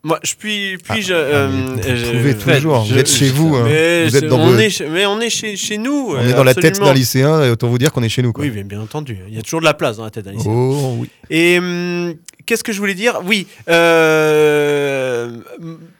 [0.04, 1.14] moi, je puis, puis Ah, je.
[1.14, 3.64] ah, euh, mais vous je- trouvez toujours, vous êtes chez vous, hein.
[3.66, 6.08] Mais, Vous êtes c'est- dans on vos- est chez- mais on est chez, chez nous.
[6.10, 8.22] On euh, est dans la tête d'un lycéen, et autant vous dire qu'on est chez
[8.24, 8.34] nous.
[8.34, 8.44] Quoi.
[8.46, 9.18] Oui, bien, bien entendu.
[9.28, 10.52] Il y a toujours de la place dans la tête d'un lycéen.
[10.52, 11.10] Oh oui.
[11.30, 13.20] Et hum, qu'est-ce que je voulais dire?
[13.26, 15.38] Oui, euh,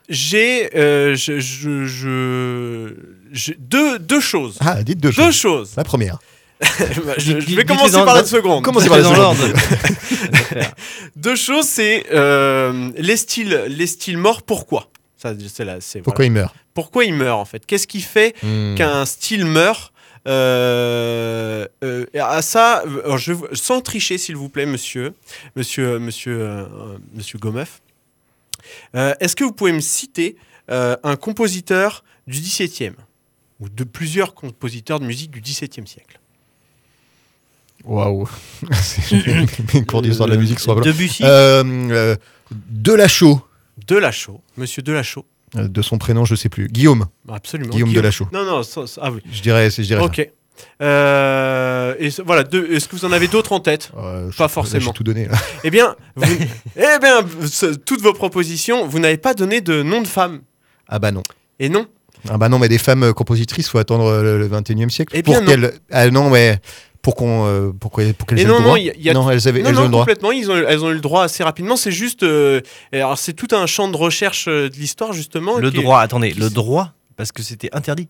[0.10, 2.94] j'ai euh, je, je, je-
[3.32, 4.58] je- deux, deux choses.
[4.62, 5.36] Ah, dites deux Deux choses.
[5.36, 5.72] choses.
[5.78, 6.18] La première.
[6.62, 8.64] Bah, je, vais commencer dans- par la seconde.
[8.64, 9.42] Commencez par la dans l'ordre.
[11.16, 14.44] Deux choses, c'est euh, les styles, les styles morts.
[14.44, 14.90] Pourquoi?
[15.18, 16.28] Ça, c'est là, c'est Pourquoi voilà.
[16.28, 16.56] il meurt?
[16.74, 17.66] Pourquoi ils meurent en fait?
[17.66, 18.76] Qu'est-ce qui fait Hmm.
[18.76, 19.92] qu'un style meurt?
[20.28, 25.14] Euh, euh, à ça, alors je, sans tricher s'il vous plaît, monsieur,
[25.56, 26.68] monsieur, monsieur,
[27.16, 27.82] monsieur Gomeuf,
[28.96, 30.36] euh, est-ce que vous pouvez me citer
[30.70, 32.94] euh, un compositeur du XVIIe
[33.60, 36.20] ou de plusieurs compositeurs de musique du XVIIe siècle?
[37.86, 38.28] Waouh.
[39.74, 41.24] Mes cours d'histoire de la musique sont Debussy.
[41.26, 42.16] Euh, euh,
[42.70, 43.42] Delachaux.
[43.88, 45.26] Delachaux, monsieur Delachaux.
[45.58, 46.68] Euh, De son prénom, je sais plus.
[46.68, 47.08] Guillaume.
[47.30, 47.72] Absolument.
[47.72, 48.28] Guillaume Delachaux.
[48.32, 49.22] Non, non, ça- ça- ah oui.
[49.32, 50.06] Je dirais, je dirais ça.
[50.06, 50.30] Ok.
[50.82, 53.92] Euh, et ce- voilà, deux- est-ce que vous en avez d'autres en tête?
[53.98, 54.86] Euh, je- Pas forcément.
[54.88, 55.26] J'ai tout donné.
[55.26, 55.38] là.
[55.64, 56.26] Eh bien, vous-
[56.78, 60.42] eh bien, ce- toutes vos propositions, vous n'avez pas donné de nom de femme.
[60.88, 61.24] Ah bah non.
[61.60, 61.86] Et non.
[62.30, 65.14] Ah bah non, mais des femmes euh, compositrices, faut attendre euh, le, le 21e siècle.
[65.16, 65.50] Eh bien, pour non.
[65.52, 65.74] qu'elles.
[65.90, 66.60] Ah non, mais
[67.02, 68.62] pour qu'on, euh, pour qu'elles, aient non, le droit.
[68.72, 69.92] non, il y a- il y a- non, elles avaient, Non, elles ont non, le
[69.92, 70.02] droit.
[70.04, 70.32] complètement.
[70.32, 71.76] Ils ont, elles ont eu le droit assez rapidement.
[71.76, 72.24] C'est juste.
[72.24, 72.62] euh,
[72.94, 75.58] alors, c'est tout un champ de recherche euh, de l'histoire, justement.
[75.58, 78.08] Le est- droit, attendez, le droit, parce que c'était interdit.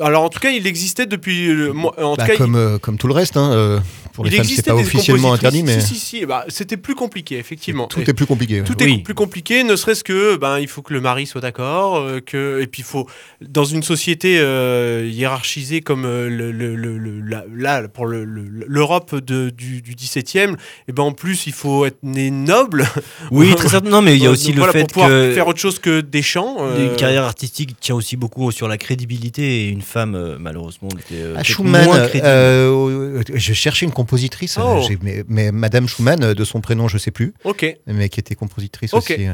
[0.00, 1.46] Alors, en tout cas, il existait depuis.
[1.48, 3.80] le- moi- en tout Bah, cas, il- comme, euh, comme tout le reste, hein, euh,
[4.12, 6.94] pour les il femmes, c'est pas officiellement interdit, mais Si, si, si, bah, c'était plus
[6.94, 7.86] compliqué, effectivement.
[7.86, 8.62] tout Et- est plus compliqué.
[8.64, 8.94] Tout Oui.
[8.94, 12.20] est plus compliqué, ne serait-ce que ben il faut que le mari soit d'accord, euh,
[12.20, 13.06] que et puis il faut
[13.40, 18.24] dans une société euh, hiérarchisée comme euh, le, le- le- le- la- là pour le-
[18.24, 20.56] le- l'Europe de- du, du 17e,
[20.88, 22.84] et ben en plus il faut être né noble.
[23.30, 24.02] Oui, très certainement.
[24.02, 25.78] mais il y a Donc, aussi le voilà, fait pour pouvoir que faire autre chose
[25.78, 26.56] que des chants.
[26.60, 30.88] euh, une carrière artistique tient aussi beaucoup sur la crédibilité et une femme euh, malheureusement
[30.90, 32.26] était euh, Ah, Schumann, moins crédible.
[32.26, 34.82] euh, je cherchais une compositrice, Oh.
[34.90, 37.76] euh, mais, mais Madame Schumann, euh, de son prénom, je sais plus, Ok.
[37.86, 39.10] mais qui était compositrice Ok.
[39.16, 39.26] aussi.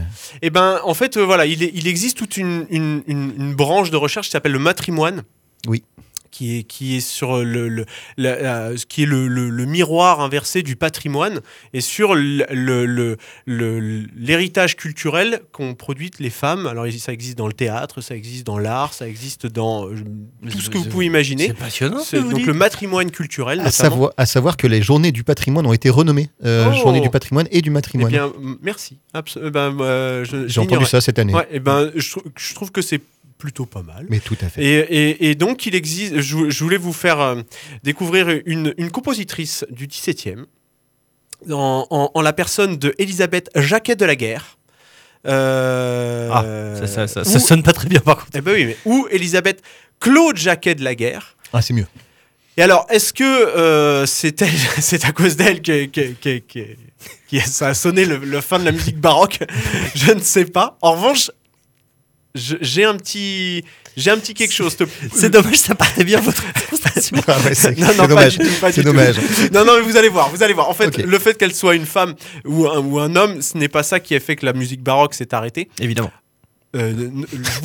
[0.42, 3.54] Et ben en fait euh, voilà, il, est- il existe toute une, une- une- une
[3.54, 5.22] branche de recherche qui s'appelle le matrimoine.
[5.66, 5.82] Oui.
[6.30, 7.86] Qui est, qui est sur le, le-
[8.16, 11.40] la- qui est le, le- le miroir inversé du patrimoine
[11.72, 12.14] et sur
[13.46, 16.66] l'héritage culturel qu'ont produit les femmes.
[16.66, 19.94] Alors ça existe dans le théâtre, ça existe dans l'art, ça existe dans euh,
[20.50, 21.48] tout ce que vous pouvez imaginer.
[21.48, 22.00] C'est passionnant.
[22.00, 22.46] ce donc dites.
[22.46, 23.60] le matrimoine culturel.
[23.60, 26.72] À savoir, à savoir que les journées du patrimoine ont été renommées euh, Oh.
[26.76, 28.10] journée du patrimoine et du Eh matrimoine.
[28.10, 28.98] bien, m- merci.
[29.14, 31.34] Euh, ben, euh, J'ai entendu ça cette année.
[31.34, 33.00] Ouais, et ben, je, trou- je trouve que c'est
[33.38, 34.06] plutôt pas mal.
[34.08, 34.62] Mais tout à fait.
[34.64, 36.20] Et, et- et donc, il existe.
[36.20, 37.42] Je, je voulais vous faire euh,
[37.82, 40.44] découvrir une, une compositrice du XVIIe,
[41.50, 44.56] en, en- en la personne de Elisabeth Jacquet de la Guerre.
[45.26, 46.44] Euh, Ah,
[46.78, 48.30] Ça, ça, ça, ou- ça sonne pas très bien par contre.
[48.34, 49.62] eh ben oui, mais ou Elisabeth
[50.00, 51.36] Claude Jacquet de la Guerre.
[51.52, 51.86] Ah, c'est mieux.
[52.56, 54.40] Et alors, est-ce que euh, c'est
[55.04, 56.76] à cause d'elle que, que- que-
[57.44, 59.40] ça a sonné le, le fin de la musique baroque?
[59.94, 60.78] Je ne sais pas.
[60.80, 61.30] En revanche,
[62.36, 63.64] j'ai un petit,
[63.96, 64.76] j'ai un petit quelque chose.
[65.14, 67.16] C'est dommage, ça partait bien votre présentation.
[67.26, 68.38] Ah ouais, c'est Non, non, dommage.
[68.72, 68.84] C'est.
[69.52, 70.68] Non, non, mais vous allez voir, vous allez voir.
[70.68, 73.68] En fait, le fait qu'elle soit une femme ou un, ou un homme, ce n'est
[73.68, 75.68] pas ça qui a fait que la musique baroque s'est arrêtée.
[75.80, 76.12] Évidemment.
[76.74, 76.92] Euh,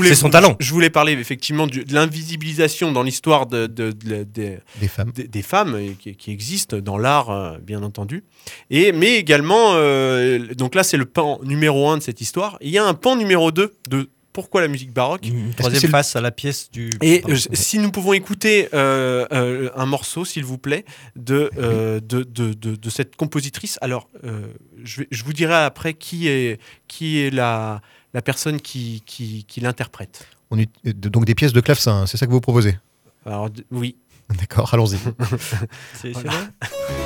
[0.03, 0.55] C'est son talent.
[0.61, 5.11] Je voulais parler effectivement du- de l'invisibilisation dans l'histoire de, de- de- de- Des femmes.
[5.13, 8.23] des, des femmes euh, qui, qui existent dans l'art, euh, bien entendu.
[8.69, 12.57] Et, mais également, euh, donc là, c'est le pan numéro un de cette histoire.
[12.61, 15.21] Il y a un pan numéro 2 de pourquoi la musique baroque.
[15.25, 16.89] C'est troisième le- face à la pièce du.
[17.01, 17.35] Et Pardon.
[17.35, 22.23] euh, si nous pouvons écouter euh, euh, un morceau, s'il vous plaît, de, euh, de,
[22.23, 23.77] de, de- de cette compositrice.
[23.81, 24.47] Alors, euh,
[24.83, 27.81] je, vais- je vous dirai après qui est, qui est la,
[28.13, 30.25] la personne qui, qui, qui l'interprète.
[30.49, 32.77] On donc des pièces de clavecin, c'est ça que vous proposez?
[33.25, 33.95] Alors, oui.
[34.39, 34.97] D'accord, allons-y.
[35.37, 35.57] C'est-
[36.01, 36.31] c'est Voilà.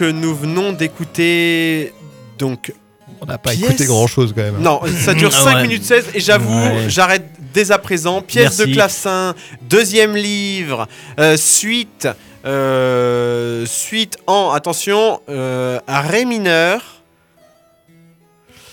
[0.00, 1.92] euh, nous venons d'écouter.
[2.38, 2.72] Donc,
[3.20, 4.58] On n'a pas Pièce- écouté grand-chose quand même.
[4.60, 5.62] non, ça dure Ah 5 ouais.
[5.62, 6.88] minutes 16 et j'avoue, Ouais.
[6.88, 8.22] j'arrête dès à présent.
[8.22, 8.72] Pièce de Merci.
[8.72, 10.88] clavecin, deuxième livre,
[11.20, 12.08] euh, suite,
[12.44, 17.02] euh, suite en, attention, euh, à Ré mineur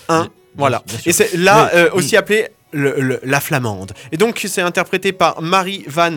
[0.08, 0.28] 1.
[0.56, 0.82] Voilà.
[1.06, 3.92] Et c'est là euh, aussi appelé le- le- la flamande.
[4.12, 6.14] Et donc c'est interprété par Marie van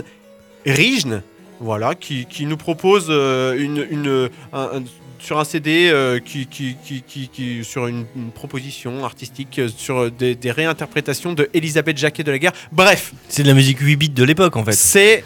[0.66, 1.22] Riegen,
[1.64, 4.84] voilà, qui, qui nous propose euh, une, une- un- un-
[5.20, 9.70] sur un CD euh, qui, qui, qui, qui- qui- sur une, une proposition artistique euh,
[9.76, 12.52] sur des, des réinterprétations de Elisabeth Jacquet de la Guerre.
[12.74, 14.74] Bref, C'est de la musique 8 bits de l'époque en fait.
[14.74, 15.24] c'est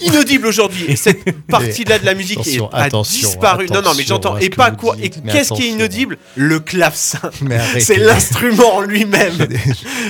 [0.00, 0.84] inaudible aujourd'hui.
[0.88, 3.66] Et cette partie-là de la musique est, a disparu.
[3.72, 4.36] non, non, mais j'entends.
[4.38, 4.96] Et pas quoi.
[5.02, 7.20] Et qu'est-ce qui est inaudible Le clavecin.
[7.78, 9.32] C'est l'instrument en lui-même.
[9.38, 9.58] J'ai des-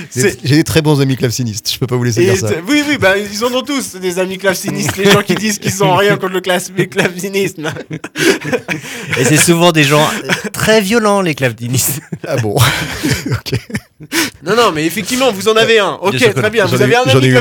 [0.09, 2.49] C'est- J'ai des très bons amis clavecinistes, je peux pas vous laisser Et dire ça.
[2.67, 4.97] oui, oui, bah, ils en ont tous, des amis clavecinistes.
[4.97, 6.41] les gens qui disent qu'ils ont rien contre le
[6.87, 7.71] clavecinisme.
[9.17, 10.07] Et c'est souvent des gens
[10.53, 11.99] très violents, les clavecinistes.
[12.27, 12.55] Ah bon
[13.31, 13.59] Ok.
[14.43, 15.97] Non, non, mais effectivement, vous en avez un.
[16.01, 16.65] Ok, très bien.
[16.65, 17.33] Vous avez un ami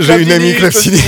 [0.00, 0.98] j'ai une amie Clafsini.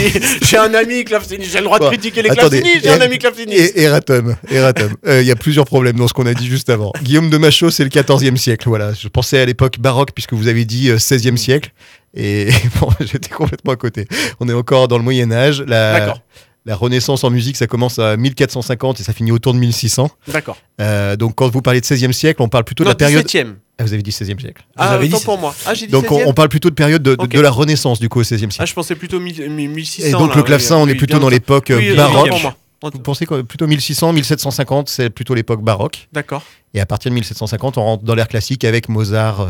[0.50, 1.44] J'ai un ami Clafsini.
[1.44, 2.30] J'ai le droit de Bon, critiquer les.
[2.30, 2.80] Clafsini.
[2.82, 3.54] J'ai un Et- ami Clafsini.
[3.54, 4.94] Et Eratum, Eratum.
[5.06, 6.92] Euh, Il y a plusieurs problèmes dans ce qu'on a dit juste avant.
[7.02, 8.68] Guillaume de Machaut, c'est le 14e siècle.
[8.68, 11.70] Voilà, je pensais à l'époque baroque puisque vous avez dit euh, 16e siècle.
[12.14, 12.48] Et
[12.80, 14.06] bon, j'étais complètement à côté.
[14.40, 15.62] On est encore dans le Moyen Âge.
[15.66, 16.20] La, D'accord.
[16.68, 20.10] La Renaissance en musique, ça commence à 1450 et ça finit autour de 1600.
[20.28, 20.58] D'accord.
[20.80, 23.24] Euh, donc quand vous parlez de 16e siècle, on parle plutôt de la période.
[23.26, 23.54] 17e.
[23.78, 24.62] Ah, vous avez dit 16e siècle.
[24.76, 25.54] Ah, avez dit autant c'est- pour moi.
[25.66, 26.26] Ah, j'ai dit Donc on, 16e.
[26.28, 27.30] on parle plutôt de période de, de- Ok.
[27.30, 28.68] de la Renaissance du coup au 16e Ah, siècle.
[28.68, 30.06] je pensais plutôt 1000 1600.
[30.06, 32.26] et donc là, le clavecin, oui, on est plutôt dans l'époque euh, Oui, baroque.
[32.26, 32.56] autant pour moi.
[32.92, 33.42] Vous pensez quoi?
[33.42, 36.08] Plutôt 1600, 1750, c'est plutôt l'époque baroque.
[36.12, 36.42] D'accord.
[36.74, 39.48] Et à partir de 1750, on rentre dans l'ère classique avec Mozart euh,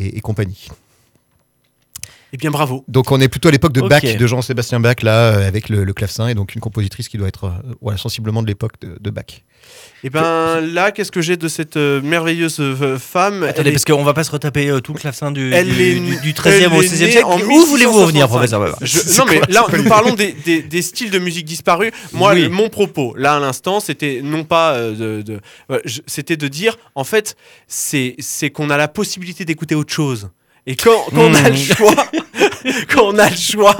[0.00, 0.66] et, et compagnie.
[2.34, 2.84] Eh bien, bravo.
[2.88, 3.88] Donc on est plutôt à l'époque de Ok.
[3.88, 7.16] Bach, de Jean-Sébastien Bach, là, euh, avec le, le clavecin, et donc une compositrice qui
[7.16, 9.44] doit être euh, voilà, sensiblement de l'époque de, de Bach.
[10.02, 13.44] Eh ben, là, qu'est-ce que j'ai de cette euh, merveilleuse euh, femme?
[13.44, 15.54] Attendez, Elle est- parce qu'on va pas se retaper euh, tout le clavecin du, du,
[15.54, 17.24] est- du- du 13e au elle est 16e née siècle.
[17.26, 18.58] en Où voulez-vous revenir, 1665?
[18.58, 21.92] professeur Je- non mais là nous parlons des, des- des styles de musique disparus.
[22.12, 22.48] Moi Oui.
[22.48, 25.40] mon propos là à l'instant c'était non pas euh, de,
[26.08, 27.36] c'était de dire en fait
[27.68, 30.30] c'est c'est qu'on a la possibilité d'écouter autre chose.
[30.66, 31.94] Et quand, quand on a le choix,
[32.88, 33.76] quand on a le choix,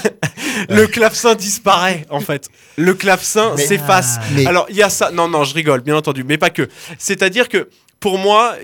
[0.68, 2.48] le clavecin disparaît en fait.
[2.76, 4.18] Le clavecin s'efface.
[4.34, 5.10] Mais- Alors il y a ça.
[5.10, 6.68] Non non, je rigole bien entendu, mais pas que.
[6.98, 7.68] C'est-à-dire que
[8.00, 8.56] pour moi,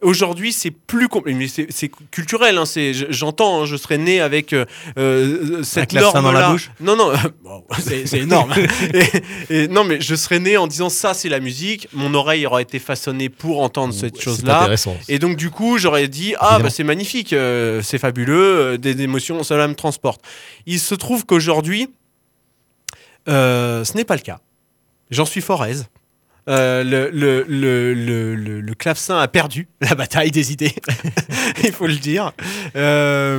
[0.00, 2.56] aujourd'hui, c'est plus compl- mais c'est culturel.
[2.56, 2.62] Hein,
[3.10, 4.64] j'entends, hein, je serais né avec euh,
[4.96, 8.54] euh, cette clavecin norme dans la bouche Non, non, bon, c'est, énorme.
[9.50, 11.88] et, et non, mais je serais né en disant ça, c'est la musique.
[11.92, 14.70] Mon oreille aura été façonnée pour entendre cette chose-là.
[15.08, 19.02] Et donc du coup, j'aurais dit ah bah c'est magnifique, euh, c'est fabuleux, euh, des
[19.02, 20.20] émotions, cela me transporte.
[20.66, 21.88] Il se trouve qu'aujourd'hui,
[23.26, 24.38] ce n'est pas le cas.
[25.10, 25.88] J'en suis fort aise.
[26.50, 30.74] Euh, le, le, le, le, le- le clavecin a perdu la bataille des idées,
[31.64, 32.32] il faut le dire.
[32.76, 33.38] Euh,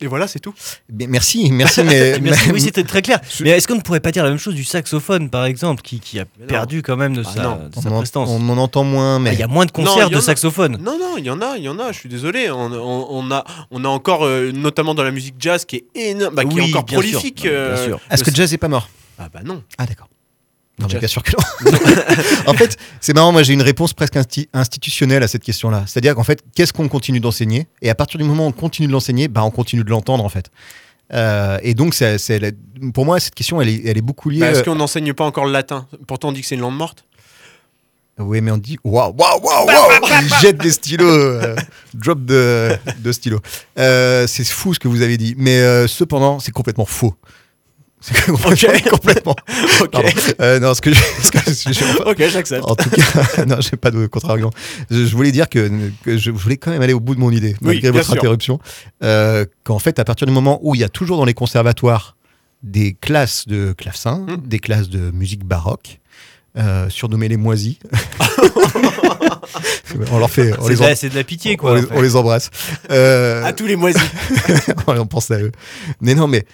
[0.00, 0.52] et voilà, c'est tout.
[0.92, 3.20] Mais merci, merci, mais, Merci, mais- oui, c'était très clair.
[3.40, 6.00] Mais est-ce qu'on ne pourrait pas dire la même chose du saxophone, par exemple, qui,
[6.00, 7.56] qui a perdu quand même de Ah sa, non.
[7.56, 9.70] de on, en, prestance on en entend moins, Ah, mais Il y a moins de
[9.70, 10.20] concerts de a.
[10.20, 10.78] saxophone.
[10.80, 12.50] Non, non, il y en a, il y en a, je suis désolé.
[12.50, 15.84] On, on- on a, on a encore, euh, notamment dans la musique jazz, qui est
[15.94, 17.44] énorme, bah, qui est encore prolifique.
[17.46, 18.88] Euh, est-ce que le- jazz est pas mort?
[19.18, 19.62] Ah bah non.
[19.78, 20.08] Ah d'accord.
[20.78, 21.72] Non, mais bien sûr que non.
[22.46, 25.82] en fait, c'est marrant, moi j'ai une réponse presque insti- institutionnelle à cette question-là.
[25.86, 27.66] C'est-à-dire qu'en fait, qu'est-ce qu'on continue d'enseigner?
[27.82, 30.24] Et à partir du moment où on continue de l'enseigner, bah, on continue de l'entendre
[30.24, 30.50] en fait.
[31.12, 32.18] Euh, et donc, c'est,
[32.92, 34.40] pour moi, cette question, elle est, elle est beaucoup liée.
[34.40, 35.86] Bah, Est-ce euh, qu'on n'enseigne pas encore le latin?
[36.06, 37.04] Pourtant, on dit que c'est une langue morte.
[38.20, 39.90] Oui, mais on dit waouh, waouh, waouh, waouh
[40.22, 41.54] Il jette des stylos, euh,
[41.94, 43.40] drop de, de stylos.
[43.78, 47.14] Euh, c'est fou ce que vous avez dit, mais euh, cependant, c'est complètement faux.
[48.00, 48.90] C'est complètement.
[48.90, 49.36] complètement.
[49.92, 50.08] Pardon.
[50.40, 52.64] Euh, non, ce que je, ce que je- je- Ok, j'accepte.
[52.64, 54.52] en tout cas, non, j'ai pas de contre-argument.
[54.90, 55.68] Je, je voulais dire que,
[56.04, 58.14] que je voulais quand même aller au bout de mon idée, malgré votre sûr.
[58.14, 58.60] interruption.
[59.02, 62.16] Euh, Qu'en fait, à partir du moment où il y a toujours dans les conservatoires
[62.62, 64.36] des classes de clavecin, Mm.
[64.46, 65.98] des classes de musique baroque,
[66.56, 67.78] euh, surnommées les moisies.
[70.12, 71.76] on leur fait, C'est de, la- c'est de la pitié, quoi.
[71.76, 71.94] les- en fait.
[71.96, 72.50] on les embrasse.
[72.90, 74.00] Euh, À tous les moisis.
[74.86, 75.52] on pense à eux.
[76.00, 76.44] Mais non, mais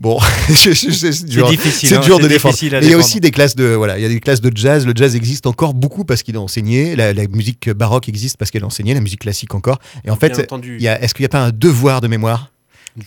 [0.00, 1.48] bon, c'est dur.
[1.48, 1.88] difficile.
[1.90, 2.56] C'est hein, dur de défendre.
[2.62, 4.86] il y a aussi des classes de voilà, il y a des classes de jazz.
[4.86, 6.96] Le jazz existe encore beaucoup parce qu'il est enseigné.
[6.96, 8.94] La, la musique baroque existe parce qu'elle est enseignée.
[8.94, 9.78] La musique classique encore.
[10.04, 10.50] Et en Bien fait,
[11.02, 12.50] est-ce qu'il n'y a pas un devoir de mémoire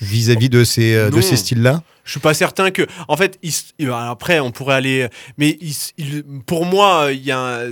[0.02, 1.84] vis-à-vis de ces euh, de ces styles-là?
[2.06, 2.86] Je suis pas certain que.
[3.08, 3.40] En fait,
[3.80, 5.08] il après, on pourrait aller.
[5.38, 7.40] Mais il s- il- pour moi, il y a.
[7.40, 7.72] un-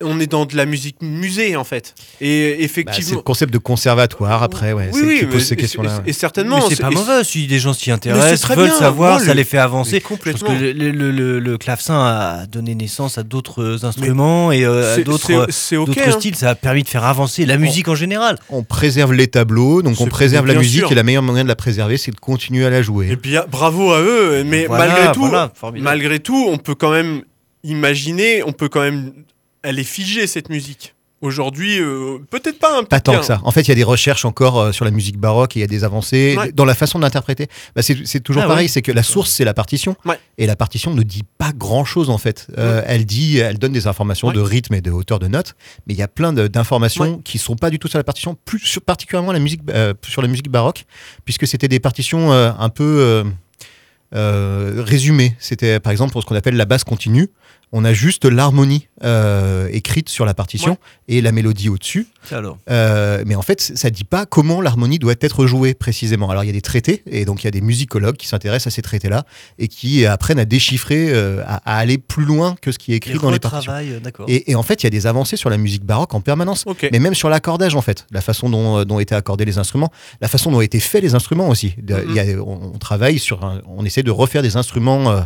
[0.00, 1.94] On est dans de la musique musée, en fait.
[2.20, 3.16] Et Bah, C'est effectivement.
[3.16, 6.02] le concept de conservatoire après, ouais, oui, c'est- oui, qui pose ces et- questions-là.
[6.06, 6.56] Et, et certainement.
[6.68, 8.74] Mais c'est pas mauvais si des gens s'y intéressent, veulent bien.
[8.78, 10.00] savoir, Moi, ça le- les fait avancer.
[10.00, 10.48] complètement.
[10.48, 14.98] que le, le- le- le clavecin a donné naissance à d'autres instruments et euh, à
[15.02, 15.46] d'autres hein.
[16.12, 16.36] styles.
[16.36, 18.38] Ça a permis de faire avancer la musique en général.
[18.50, 20.92] On préserve les tableaux, donc on préserve la musique sûr.
[20.92, 23.10] et la meilleure moyen de la préserver, c'est de continuer à la jouer.
[23.12, 24.42] Et bien, bravo à eux.
[24.44, 27.22] Mais Voilà, malgré tout, voilà, malgré tout, on peut quand même
[27.62, 29.12] imaginer, on peut quand même.
[29.68, 30.94] Elle est figée cette musique.
[31.22, 33.20] Aujourd'hui, euh, peut-être pas un Pas petit tant bien.
[33.20, 33.40] que ça.
[33.42, 35.62] En fait, il y a des recherches encore euh, sur la musique baroque et il
[35.62, 36.52] y a des avancées Ouais.
[36.52, 37.48] dans la façon de l'interpréter.
[37.74, 38.68] Bah, c'est toujours Ah pareil, ouais.
[38.68, 39.96] c'est que la source, c'est la partition.
[40.04, 40.20] Ouais.
[40.38, 42.46] Et la partition ne dit pas grand-chose, en fait.
[42.58, 45.54] Euh, Elle dit, elle donne des informations de rythme et de hauteur de notes,
[45.88, 48.60] mais il y a plein d'informations qui sont pas du tout sur la partition, plus
[48.60, 49.62] sur, particulièrement la musique,
[50.06, 50.84] sur la musique baroque,
[51.24, 53.24] puisque c'était des partitions un peu...
[54.14, 55.34] euh, résumées.
[55.40, 57.28] C'était par exemple pour ce qu'on appelle la basse continue.
[57.72, 60.78] On a juste l'harmonie euh, écrite sur la partition Ouais.
[61.08, 62.06] et la mélodie au-dessus.
[62.70, 66.30] Euh, mais en fait, ça dit pas comment l'harmonie doit être jouée précisément.
[66.30, 68.68] Alors il y a des traités et donc il y a des musicologues qui s'intéressent
[68.72, 69.24] à ces traités-là
[69.58, 72.96] et qui apprennent à déchiffrer, euh, à, à aller plus loin que ce qui est
[72.96, 73.72] écrit les dans les partitions.
[74.28, 76.64] Et, et en fait, il y a des avancées sur la musique baroque en permanence.
[76.92, 79.90] Mais même sur l'accordage, en fait, la façon dont, dont étaient accordés les instruments,
[80.20, 81.74] la façon dont étaient faits les instruments aussi.
[81.78, 82.04] Mhm.
[82.10, 85.22] il y a- on, on travaille sur, un- on essaie de refaire des instruments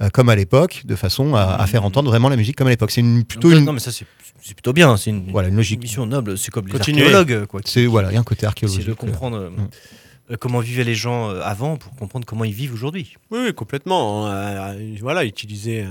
[0.00, 2.70] euh, comme à l'époque, de façon à, à faire entendre vraiment la musique comme à
[2.70, 2.90] l'époque.
[2.90, 4.06] C'est une, plutôt une, Non, mais ça, c'est
[4.40, 4.96] c'est plutôt bien.
[4.96, 5.80] C'est une, voilà, une logique.
[5.80, 6.36] mission noble.
[6.36, 7.02] C'est comme les Continuez.
[7.02, 7.60] archéologues, quoi.
[7.64, 8.86] C'est voilà, il y a un côté C'est archéologique.
[8.88, 9.50] de comprendre euh,
[10.32, 13.14] euh, comment vivaient les gens avant pour comprendre comment ils vivent aujourd'hui.
[13.30, 14.22] Oui, oui, complètement.
[15.00, 15.84] voilà, utiliser,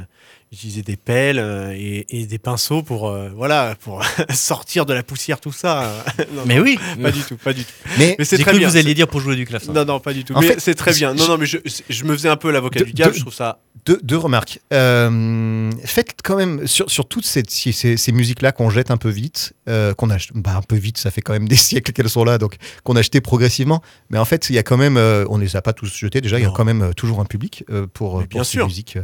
[0.51, 5.01] utiliser des pelles euh, et, et des pinceaux pour, euh, voilà, pour sortir de la
[5.03, 6.03] poussière, tout ça.
[6.33, 7.71] Non, Mais non, oui, Pas du tout, pas du tout.
[7.97, 8.67] Mais Mais c'est très cru bien.
[8.67, 9.71] que vous alliez dire pour jouer du clavecin.
[9.73, 10.33] Non, non, pas du tout.
[10.33, 11.13] En mais c'est très bien.
[11.13, 11.57] Non, je- non, mais je,
[11.89, 13.13] je me faisais un peu l'avocat du diable.
[13.15, 13.59] Je trouve ça.
[13.85, 14.59] Deux, deux remarques.
[14.73, 18.97] Euh, faites quand même sur, sur toutes ces, ces, ces- ces musiques-là qu'on jette un
[18.97, 21.91] peu vite, euh, qu'on achète, bah, un peu vite, ça fait quand même des siècles
[21.91, 23.81] qu'elles sont là, donc qu'on a acheté progressivement.
[24.09, 26.37] Mais en fait, il y a quand même, on les a pas tous jetés déjà.
[26.39, 28.67] Il y a quand même toujours un public pour, pour bien ces sûr.
[28.67, 28.97] musiques.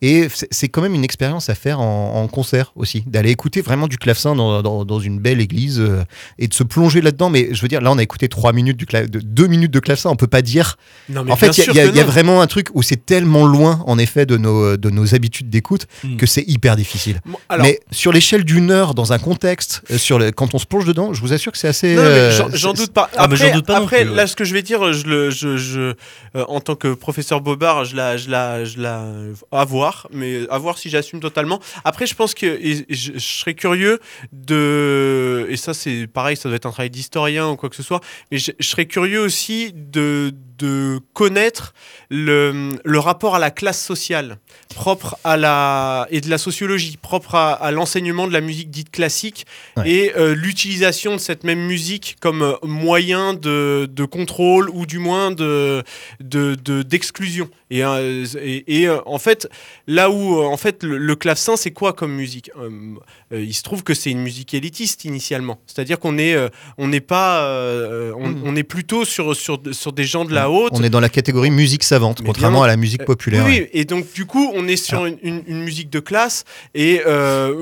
[0.00, 3.88] Et c'est quand même une expérience à faire en, en concert aussi, d'aller écouter vraiment
[3.88, 6.02] du clavecin dans, dans, dans une belle église euh,
[6.38, 7.30] et de se plonger là-dedans.
[7.30, 9.80] Mais je veux dire, là, on a écouté trois minutes du de, deux minutes de
[9.80, 10.10] clavecin.
[10.10, 10.76] On peut pas dire
[11.08, 13.46] Non, mais en fait, il y a- y, y vraiment un truc où c'est tellement
[13.46, 16.16] loin, en effet, de nos, de nos habitudes d'écoute Mm.
[16.16, 17.20] que c'est hyper difficile.
[17.24, 20.58] Bon, alors, mais sur l'échelle d'une heure, dans un contexte, euh, sur le, quand on
[20.58, 21.96] se plonge dedans, je vous assure que c'est assez.
[21.96, 23.08] Euh, j'en- doute pas.
[23.16, 24.16] Après, j'en doute pas non après plus, ouais.
[24.16, 25.94] là, ce que je vais dire, je le, je, je, euh,
[26.48, 29.04] en tant que professeur Bobard, je la, je la, je la,
[29.50, 31.60] à voir, mais à voir si j'assume totalement.
[31.84, 33.98] Après, je pense que et je, je serais curieux
[34.32, 37.82] de, et ça c'est pareil, ça doit être un travail d'historien ou quoi que ce
[37.82, 41.72] soit, mais je, je serais curieux aussi de, de connaître
[42.10, 44.38] le, le rapport à la classe sociale
[44.74, 48.90] propre à la et de la sociologie propre à, à l'enseignement de la musique dite
[48.90, 49.88] classique Ouais.
[49.90, 54.98] et euh, l'utilisation de cette même musique comme euh, moyen de, de contrôle ou du
[54.98, 55.82] moins de
[56.20, 59.48] de- de- d'exclusion et, euh, et, et, euh, en fait
[59.86, 62.70] là où en fait le, le clavecin c'est quoi comme musique Euh,
[63.32, 66.48] euh, il se trouve que c'est une musique élitiste initialement c'est-à-dire qu'on est euh,
[66.78, 70.50] on n'est pas euh, on, on est plutôt sur sur sur des gens de la
[70.50, 73.44] haute On est dans la catégorie musique savante, Mais contrairement bien- à la musique populaire.
[73.46, 73.70] Oui, ouais.
[73.72, 76.44] et donc du coup, on est sur une, une- une musique de classe.
[76.74, 77.00] Et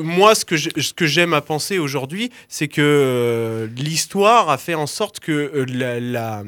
[0.02, 4.74] moi, ce que j'ai- ce que j'aime à penser aujourd'hui, c'est que l'histoire a fait
[4.74, 6.44] en sorte que la, la,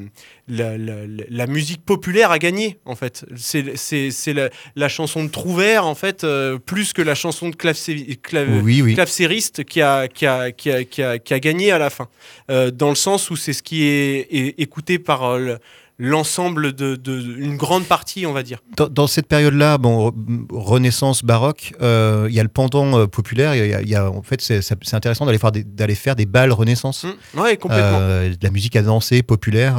[0.49, 3.25] la, la- la- la musique populaire a gagné, en fait.
[3.37, 8.19] C'est la, la chanson de Trouvert, en fait, euh, plus que la chanson de clavecé-
[8.21, 8.95] clave- Oui, oui.
[8.95, 12.09] clavecériste qui a, qui, a, qui, a, qui, a, qui a gagné à la fin.
[12.51, 15.59] Euh, dans le sens où c'est ce qui est, est écouté par euh, le-
[16.05, 18.59] l'ensemble de, de- une grande partie, on va dire.
[18.77, 20.13] Dans, dans cette période-là, bon, re-
[20.51, 23.55] Renaissance, baroque, euh, il y a le pendant euh, populaire.
[23.55, 26.27] Il y a, y a- en fait, c'est intéressant d'aller faire des, d'aller faire des
[26.27, 27.05] balles Renaissance.
[27.05, 27.41] Mm.
[27.41, 27.99] Ouais, complètement.
[28.01, 29.77] Euh, de la musique à danser populaire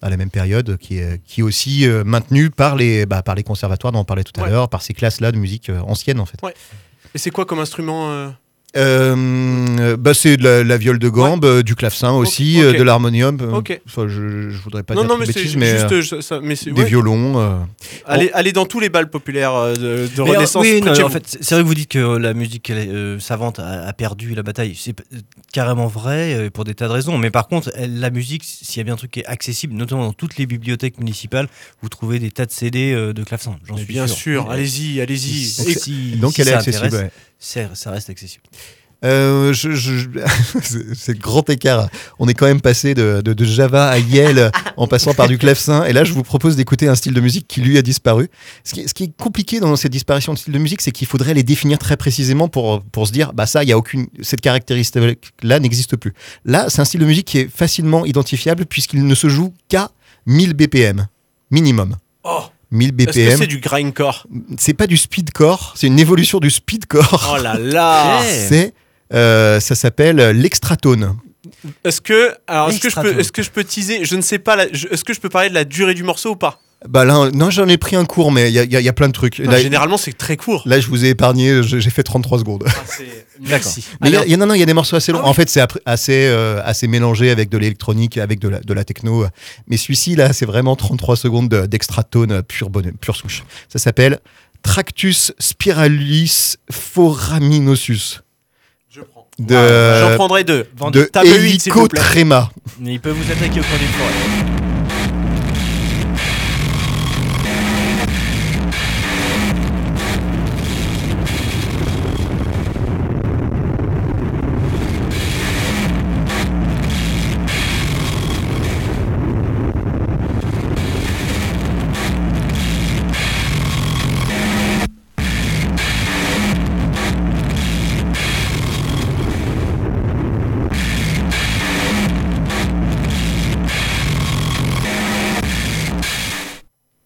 [0.00, 3.42] dans la même période qui est, qui est aussi maintenue par les, bah, par les
[3.42, 4.50] conservatoires dont on parlait tout à Ouais.
[4.50, 6.38] l'heure, par ces classes-là de musique ancienne en fait.
[7.14, 8.32] Et c'est quoi comme instrument
[8.76, 12.82] euh bah, c'est de la, la viole de gambe, euh, du clavecin aussi, euh, de
[12.82, 13.38] l'harmonium.
[13.40, 13.80] euh, Ok.
[13.86, 16.12] enfin, je, je voudrais pas Non, dire non, mais bêtises, mais juste.
[16.12, 16.84] euh, ça- mais des ouais.
[16.84, 17.38] violons.
[17.40, 17.56] euh,
[18.06, 20.62] Allez, allez dans tous les balles populaires de, de Mais, Renaissance.
[20.62, 23.86] oui, non, en fait, c'est vrai que vous dites que la musique euh, savante a,
[23.86, 24.74] a perdu la bataille.
[24.78, 24.94] C'est
[25.52, 27.18] carrément vrai euh, pour des tas de raisons.
[27.18, 29.74] Mais par contre, elle- la musique, s'il y a bien un truc qui est accessible,
[29.74, 31.48] notamment dans toutes les bibliothèques municipales,
[31.82, 33.56] vous trouvez des tas de CD euh, de clavecin.
[33.66, 34.50] J'en suis bien sûr.
[34.50, 35.44] allez-y, allez-y.
[35.44, 36.94] si- Et- si- donc si elle est accessible.
[36.96, 37.10] ouais.
[37.38, 38.42] Ça reste accessible.
[39.04, 40.08] Euh, je, je-
[40.94, 41.88] c'est- grand écart.
[42.18, 45.36] On est quand même passé de, de- de Java à Yale en passant par du
[45.38, 45.84] clavecin.
[45.84, 48.28] Et là, je vous propose d'écouter un style de musique qui lui a disparu.
[48.64, 50.90] Ce qui, est- ce qui est compliqué dans cette disparition de style de musique, c'est
[50.92, 53.78] qu'il faudrait les définir très précisément pour, pour se dire, bah ça, il y a
[53.78, 56.14] aucune, cette caractéristique-là n'existe plus.
[56.44, 59.90] Là, c'est un style de musique qui est facilement identifiable puisqu'il ne se joue qu'à
[60.26, 61.06] 1000 BPM
[61.50, 61.96] minimum.
[62.24, 62.40] Oh,
[62.70, 63.38] 1000 est-ce que BPM.
[63.38, 64.26] c'est du grindcore?
[64.58, 67.30] C'est pas du speedcore, c'est une évolution du speedcore.
[67.38, 68.20] Oh là là.
[68.48, 68.72] C'est
[69.14, 71.16] ça s'appelle l'extratone.
[71.84, 74.38] Est-ce que, alors, est-ce que, je peux, est-ce que je peux teaser Je ne sais
[74.38, 74.64] pas.
[74.66, 76.60] Est-ce que je peux parler de la durée du morceau ou pas?
[76.86, 78.88] Bah là, non, j'en ai pris un cours, mais il y a, il y y
[78.88, 79.38] a plein de trucs.
[79.38, 80.62] Non, Là, Généralement, c'est très court.
[80.66, 82.64] là, je vous ai épargné, j'ai fait 33 secondes.
[82.66, 82.72] Ah,
[83.40, 83.86] Merci.
[84.02, 85.20] Mais il y a- a- non, non, il y a des morceaux assez longs.
[85.20, 85.30] Ah oui.
[85.30, 88.84] En fait, c'est assez, euh, assez mélangé avec de l'électronique, avec de la, de la
[88.84, 89.24] techno.
[89.66, 93.44] Mais celui-ci, là, c'est vraiment 33 secondes de- d'extratone euh, pure, bonne, pure souche.
[93.70, 94.18] Ça s'appelle
[94.62, 98.20] Tractus spiralis foraminosus.
[99.38, 100.66] De, J'en prendrai deux.
[100.90, 102.00] de vous plaît.
[102.00, 102.50] Helicotrema.
[102.80, 104.53] Mais il peut vous attaquer au coin d'une forêt.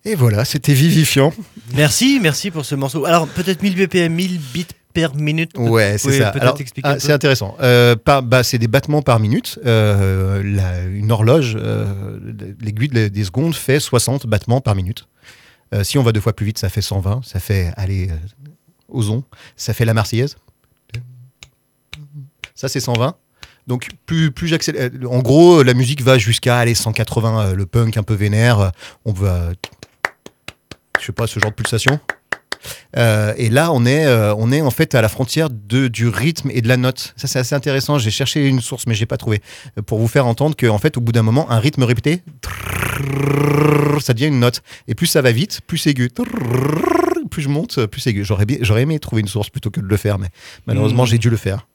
[0.08, 1.32] Et voilà, c'était vivifiant.
[1.74, 3.04] Merci, merci pour ce morceau.
[3.04, 5.50] Alors, peut-être 1000 BPM, 1000 bits per minute.
[5.58, 6.30] Ouais, c'est ça.
[6.82, 7.56] ah, c'est intéressant.
[7.60, 9.58] Euh, bah, c'est des battements par minute.
[9.66, 12.18] Euh, la- une horloge, euh,
[12.60, 15.06] l'aiguille de- des secondes fait 60 battements par minute.
[15.74, 17.20] Euh, si on va deux fois plus vite, ça fait 120.
[17.22, 18.08] Ça fait, allez,
[18.88, 19.24] osons,
[19.56, 20.36] ça fait la Marseillaise.
[22.54, 23.14] Ça, c'est 120.
[23.66, 24.88] Donc, plus, plus j'accélère.
[25.10, 28.72] En gros, la musique va jusqu'à aller 180, euh, le punk un peu vénère.
[29.04, 29.50] On va.
[31.00, 31.98] Je sais pas, ce genre de pulsation.
[32.96, 36.08] Euh, et là, on est, euh, on est en fait à la frontière de, du
[36.08, 37.14] rythme et de la note.
[37.16, 37.98] Ça, c'est assez intéressant.
[37.98, 39.40] J'ai cherché une source, mais j'ai pas trouvé.
[39.78, 42.22] Euh, Pour vous faire entendre que, en fait, au bout d'un moment, un rythme répété,
[44.00, 44.62] ça devient une note.
[44.88, 46.10] Et plus ça va vite, plus c'est aigu.
[47.30, 48.24] Plus je monte, plus c'est aigu.
[48.24, 50.28] J'aurais, j'aurais aimé trouver une source plutôt que de le faire, mais
[50.66, 51.06] malheureusement, Mm.
[51.06, 51.66] j'ai dû le faire.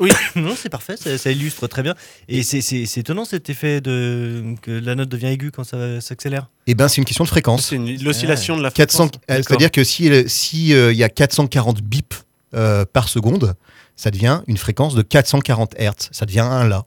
[0.00, 1.94] Oui, Non, c'est parfait, ça, ça illustre très bien.
[2.28, 2.60] Et c'est-
[2.98, 6.48] étonnant cet effet de que la note devient aiguë quand ça s'accélère.
[6.66, 7.66] Et ben, c'est une question de fréquence.
[7.68, 9.20] c'est une- l'oscillation de la 400, fréquence.
[9.30, 12.14] euh, c'est-à-dire que si il si, euh, il y a 440 bips
[12.54, 13.54] euh, par seconde,
[13.96, 16.08] ça devient une fréquence de 440 Hertz.
[16.12, 16.84] Ça devient un là.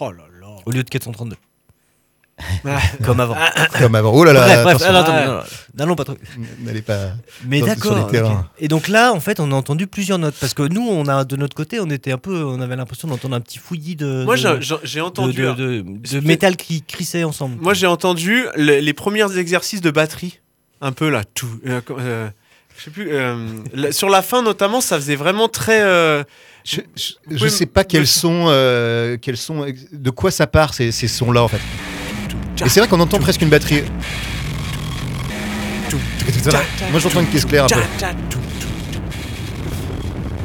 [0.00, 0.56] Oh là là.
[0.66, 1.36] Au lieu de 432.
[3.04, 3.36] Comme avant.
[3.78, 4.12] Comme avant.
[4.12, 5.24] Oh là là, bref, bref, attends, Ouais.
[5.26, 5.40] non, non,
[5.76, 6.16] n'allons pas trop.
[6.60, 7.12] n'allez pas.
[7.46, 8.06] Mais Dans- sur d'accord.
[8.06, 8.40] les terrains.
[8.40, 8.46] ok.
[8.58, 11.24] Et donc là, en fait, on a entendu plusieurs notes parce que nous, on a
[11.24, 14.24] de notre côté, on était un peu, on avait l'impression d'entendre un petit fouillis de.
[14.24, 15.42] Moi, de- j'ai- entendu.
[15.42, 17.56] de, de- métal qui crissait ensemble.
[17.60, 20.40] Moi, j'ai entendu le- les premiers exercices de batterie.
[20.80, 21.48] Un peu là, tout.
[21.66, 22.28] euh, euh,
[22.76, 23.08] je sais plus.
[23.12, 23.36] euh,
[23.72, 25.82] la- sur la fin, notamment, ça faisait vraiment très.
[25.82, 26.24] euh,
[26.64, 26.80] Je,
[27.28, 31.42] pouvez sais pas quels sont, euh, quels sont, de quoi ça part ces, ces sons-là
[31.44, 31.60] en fait.
[32.64, 33.82] Et c'est vrai qu'on entend presque une batterie.
[36.90, 37.80] Moi j'entends une caisse claire un peu.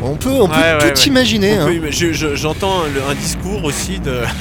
[0.01, 1.07] On peut, on peut Ouais, tout ouais.
[1.07, 1.53] imaginer.
[1.57, 1.65] hein.
[1.67, 4.21] peut je- je- J'entends le- un discours aussi de.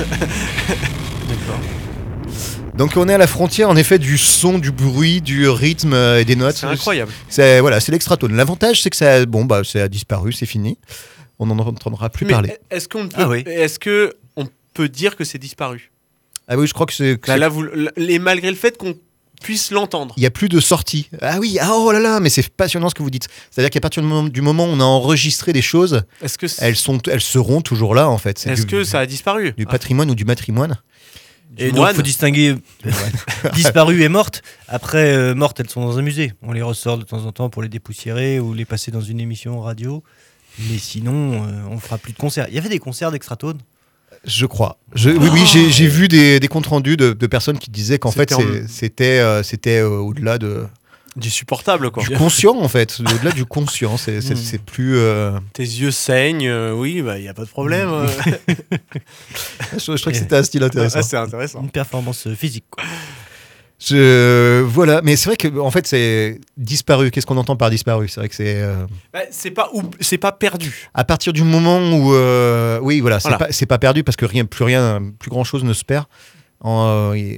[2.76, 6.20] Donc on est à la frontière en effet du son, du bruit, du rythme euh,
[6.20, 6.56] et des notes.
[6.58, 7.10] C'est incroyable.
[7.28, 8.36] C'est voilà, c'est l'extratone.
[8.36, 10.78] L'avantage c'est que ça, bon bah, ça a disparu, c'est fini.
[11.40, 12.56] On n'en entendra plus Mais parler.
[12.70, 13.42] est-ce qu'on peut, Ah oui.
[13.46, 15.90] est-ce que on peut dire que c'est disparu?
[16.49, 17.20] Ah oui, je crois que c'est.
[17.20, 17.64] que Là, là, vous,
[17.96, 18.94] et malgré le fait qu'on
[19.40, 20.14] puisse l'entendre.
[20.16, 21.09] Il y a plus de sorties.
[21.20, 23.28] Ah oui, ah oh là là, mais c'est passionnant ce que vous dites.
[23.51, 26.03] C'est-à-dire qu'à partir du moment, du moment où on a enregistré des choses,
[26.38, 28.46] que, elles sont, elles seront toujours là en fait.
[28.46, 30.78] Est-ce que ça a disparu du Ah, patrimoine ou du matrimoine
[31.57, 32.57] Et donc, moine faut distinguer
[33.55, 34.42] disparues et mortes.
[34.66, 36.32] Après, euh, mortes, elles sont dans un musée.
[36.42, 39.20] On les ressort de temps en temps pour les dépoussiérer ou les passer dans une
[39.20, 40.03] émission radio.
[40.70, 42.46] Mais sinon, euh, on fera plus de concerts.
[42.49, 43.59] Il y avait des concerts d'extratone.
[44.24, 44.78] Je crois.
[44.94, 47.98] Je- oui, oui, j'ai j'ai vu des, des comptes rendus de, de personnes qui disaient
[47.98, 50.64] qu'en fait C'était en- c'était euh, c'était euh, au-delà de
[51.16, 52.02] Du supportable, quoi.
[52.02, 53.96] du conscient en fait, au-delà du conscient.
[53.96, 54.36] C'est c'est- Mm.
[54.36, 54.96] c'est plus.
[54.96, 57.88] euh, Tes yeux saignent, euh, oui, bah, il n'y a pas de problème.
[57.90, 58.06] euh.
[59.72, 60.98] Je, je trouvais que c'était un style intéressant.
[61.00, 61.62] Ah, c'est intéressant.
[61.62, 62.64] Une performance physique.
[62.70, 62.84] quoi.
[63.81, 67.11] Je- voilà, mais c'est vrai que en fait c'est disparu.
[67.11, 68.09] Qu'est-ce qu'on entend par disparu?
[68.09, 68.74] C'est vrai que c'est euh,
[69.12, 70.89] Bah, c'est pas, ou- c'est pas perdu.
[70.95, 73.47] à partir du moment où euh, oui voilà, c'est Voilà.
[73.47, 76.07] pas c'est pas perdu parce que rien plus rien plus grand chose ne se perd.
[76.61, 77.37] En, euh,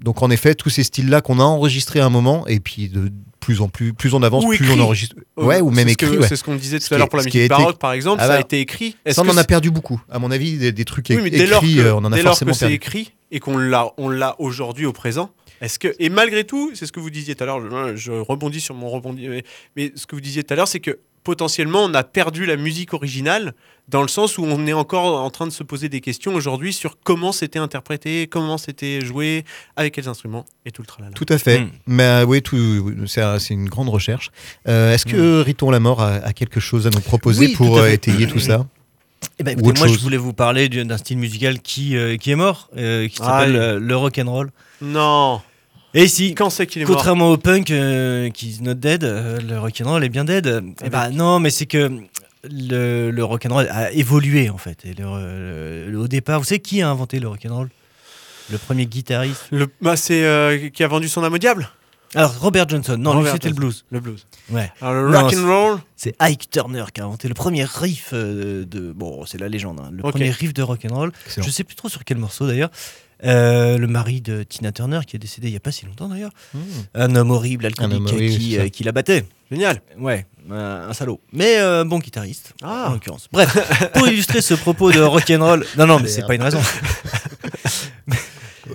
[0.00, 2.88] donc en effet tous ces styles là qu'on a enregistrés à un moment et puis
[2.88, 5.16] de plus en plus plus on avance plus on enregistre.
[5.36, 6.16] Ouais ou même écrit.
[6.16, 6.26] ouais.
[6.26, 8.20] C'est ce qu'on disait tout à l'heure pour la musique été- baroque, par exemple.
[8.22, 8.96] Ah ça a bah, été écrit.
[9.10, 10.00] Ça on en a perdu beaucoup.
[10.10, 12.64] À mon avis des, trucs écrits que, on en a dès lors forcément que c'est
[12.64, 12.74] perdu.
[12.76, 15.30] écrit et qu'on l'a, on l'a aujourd'hui au présent.
[15.60, 17.60] Est-ce que et malgré tout, c'est ce que vous disiez tout à l'heure.
[17.60, 19.44] Je, je rebondis sur mon rebondi, mais,
[19.76, 22.56] mais ce que vous disiez tout à l'heure, c'est que potentiellement on a perdu la
[22.56, 23.54] musique originale
[23.88, 26.72] dans le sens où on est encore en train de se poser des questions aujourd'hui
[26.74, 29.44] sur comment c'était interprété, comment c'était joué,
[29.76, 31.14] avec quels instruments et tout le tralala.
[31.14, 31.60] Tout à fait.
[31.60, 31.70] Mm.
[31.86, 34.30] Mais euh, oui, tout, c'est un- c'est une grande recherche.
[34.68, 37.78] Euh, Est-ce que Riton la mort a, a quelque chose à nous proposer Oui, pour
[37.78, 38.66] euh, étayer tout ça?
[39.38, 42.30] Eh ben, écoutez, moi, je voulais vous parler du- d'un style musical qui, euh, qui
[42.30, 43.60] est mort, euh, qui s'appelle Aïe.
[43.62, 44.50] euh, le rock and roll.
[44.80, 45.40] Non.
[45.92, 49.02] Et si, Quand c'est qu'il est mort contrairement au punk euh, qui is not dead,
[49.04, 50.62] euh, le rock and roll est bien dead.
[50.84, 51.90] Eh ben, non, mais c'est que
[52.48, 54.78] le, le rock and roll a évolué en fait.
[54.84, 57.68] Et le- le- au départ, vous savez qui a inventé le rock and roll?
[58.50, 59.46] Le premier guitariste?
[59.50, 61.68] Le, bah, c'est euh, qui a vendu son âme au diable?
[62.14, 62.96] Alors Robert Johnson.
[62.98, 63.84] Non, lui c'était le blues.
[63.90, 64.26] Le blues.
[64.50, 64.70] Ouais.
[64.80, 65.78] Alors le rock and roll.
[65.96, 68.92] C'est Ike Turner qui a inventé le premier riff euh, de.
[68.92, 69.80] Bon, c'est la légende.
[69.80, 71.12] hein, le premier riff de rock and roll.
[71.26, 71.46] Excellent.
[71.46, 72.70] Je sais plus trop sur quel morceau d'ailleurs.
[73.24, 76.08] Euh, le mari de Tina Turner qui est décédé il y a pas si longtemps
[76.08, 76.32] d'ailleurs.
[76.94, 79.24] Un homme horrible, alcoolique, horrible, qui, euh, qui la battait.
[79.50, 79.80] Génial.
[79.98, 81.20] Ouais, un, un salaud.
[81.32, 82.86] Mais bon guitariste, Ah.
[82.88, 83.28] en l'occurrence.
[83.32, 85.64] Bref, pour illustrer ce propos de rock'n'roll.
[85.78, 86.60] Non, non, mais c'est pas une raison.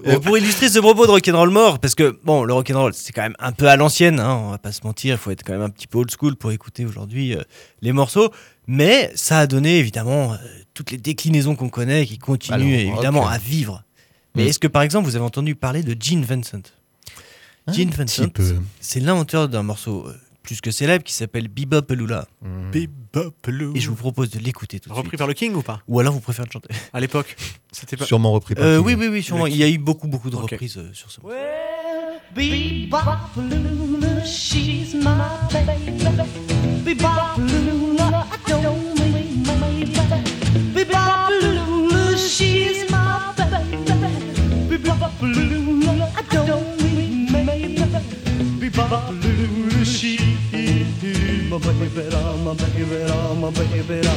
[0.08, 3.22] Euh, pour illustrer ce propos de rock'n'roll mort, parce que bon, le rock'n'roll c'est quand
[3.24, 5.54] même un peu à l'ancienne, hein, on va pas se mentir, il faut être quand
[5.54, 7.42] même un petit peu old school pour écouter aujourd'hui euh,
[7.82, 8.32] les morceaux,
[8.68, 10.38] mais ça a donné évidemment euh,
[10.74, 13.32] toutes les déclinaisons qu'on connaît qui continuent Alors, évidemment rock.
[13.34, 13.84] à vivre.
[14.36, 14.48] Mais Mm.
[14.48, 16.62] est-ce que par exemple vous avez entendu parler de Gene Vincent?
[17.72, 18.26] Gene Vincent,
[18.80, 20.08] c'est l'inventeur d'un morceau
[20.50, 22.26] plus que célèbre qui s'appelle Bebop Lula.
[22.42, 22.72] Mm.
[22.72, 23.36] Bebop
[23.76, 25.20] Et je vous propose de l'écouter tout de Repris suite.
[25.20, 25.82] par le King ou pas?
[25.88, 26.70] Ou alors vous préférez le chanter.
[26.92, 27.36] À l'époque
[27.72, 28.06] C'était pas.
[28.06, 28.86] Sûrement repris par Euh, King.
[28.88, 29.46] oui, oui, oui, sûrement.
[29.46, 31.38] Il y a eu beaucoup, beaucoup de reprises euh, sur ce morceau.
[32.36, 35.04] Bebop Lula, she's my
[35.52, 36.26] baby.
[36.84, 39.94] Bebop Lula, I don't mean my baby.
[40.74, 43.86] Bebop Lula, she's my baby.
[44.68, 47.86] Bebop Lula, I don't mean my baby.
[48.60, 49.29] Bebop Lula, she's my
[51.96, 52.86] baby, my baby,
[53.42, 54.08] my baby.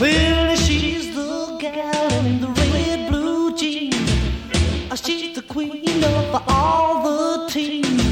[0.00, 3.96] Well, she's the gal in the red blue jeans.
[4.90, 8.02] Uh, She's the queen of all the teams.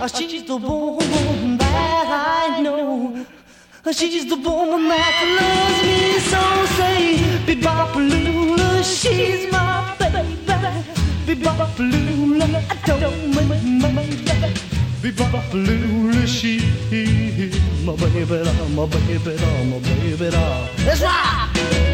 [0.00, 2.06] Uh, She's the woman that
[2.50, 3.26] I know.
[3.84, 6.42] Uh, She's the woman that loves me so.
[6.76, 10.36] Say, Bebopalula, she's my baby.
[11.26, 14.77] Bebopalula, I don't mean my baby.
[15.00, 16.62] Bebopalula, she's
[17.84, 18.42] my baby,
[18.74, 19.36] my baby,
[19.70, 20.30] my baby.
[20.84, 21.87] That's right.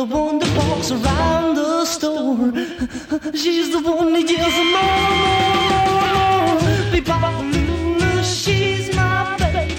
[0.00, 2.52] The one that walks around the store.
[3.34, 6.60] She's the one that yells more, more, more.
[6.92, 9.74] Bebopalula, she's my baby.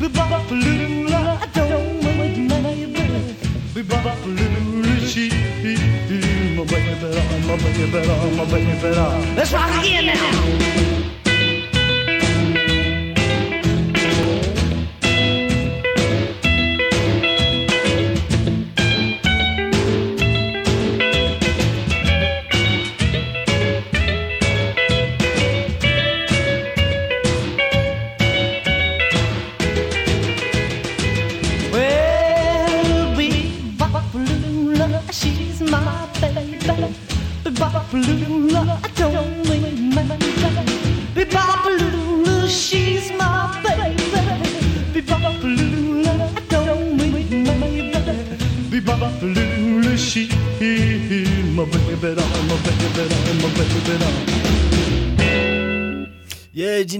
[0.00, 3.04] Bebopalula, I don't wait, my baby.
[3.74, 5.32] Bebopalula, she's
[6.56, 7.06] my baby,
[7.46, 9.36] my baby, my baby.
[9.36, 10.97] Let's rock again now.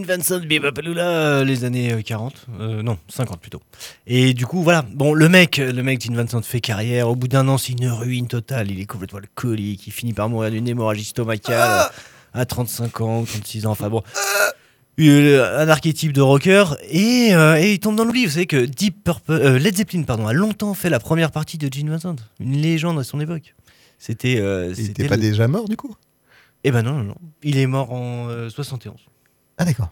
[0.08, 3.60] Vincent, Bebopalula, euh, les années euh, 40, euh, non, 50 plutôt.
[4.06, 7.28] Et du coup, voilà, bon, le mec, le mec Gene Vincent fait carrière, au bout
[7.28, 10.66] d'un an, c'est une ruine totale, il est complètement alcoolique, il finit par mourir d'une
[10.66, 11.88] hémorragie stomacale
[12.34, 14.02] à 35 ans ou 36 ans, enfin bon.
[15.00, 18.24] Euh, un archétype de rocker et, euh, et il tombe dans l'oubli.
[18.26, 21.56] Vous savez que Deep Purple, euh, Led Zeppelin pardon, a longtemps fait la première partie
[21.56, 23.54] de Gene Vincent, une légende à son époque.
[24.00, 24.40] C'était.
[24.40, 25.94] Euh, Il c'était était pas le- déjà mort du coup?
[26.64, 27.14] Eh ben non, non, non.
[27.44, 28.96] Il est mort en euh, 71.
[29.58, 29.90] Ah d'accord.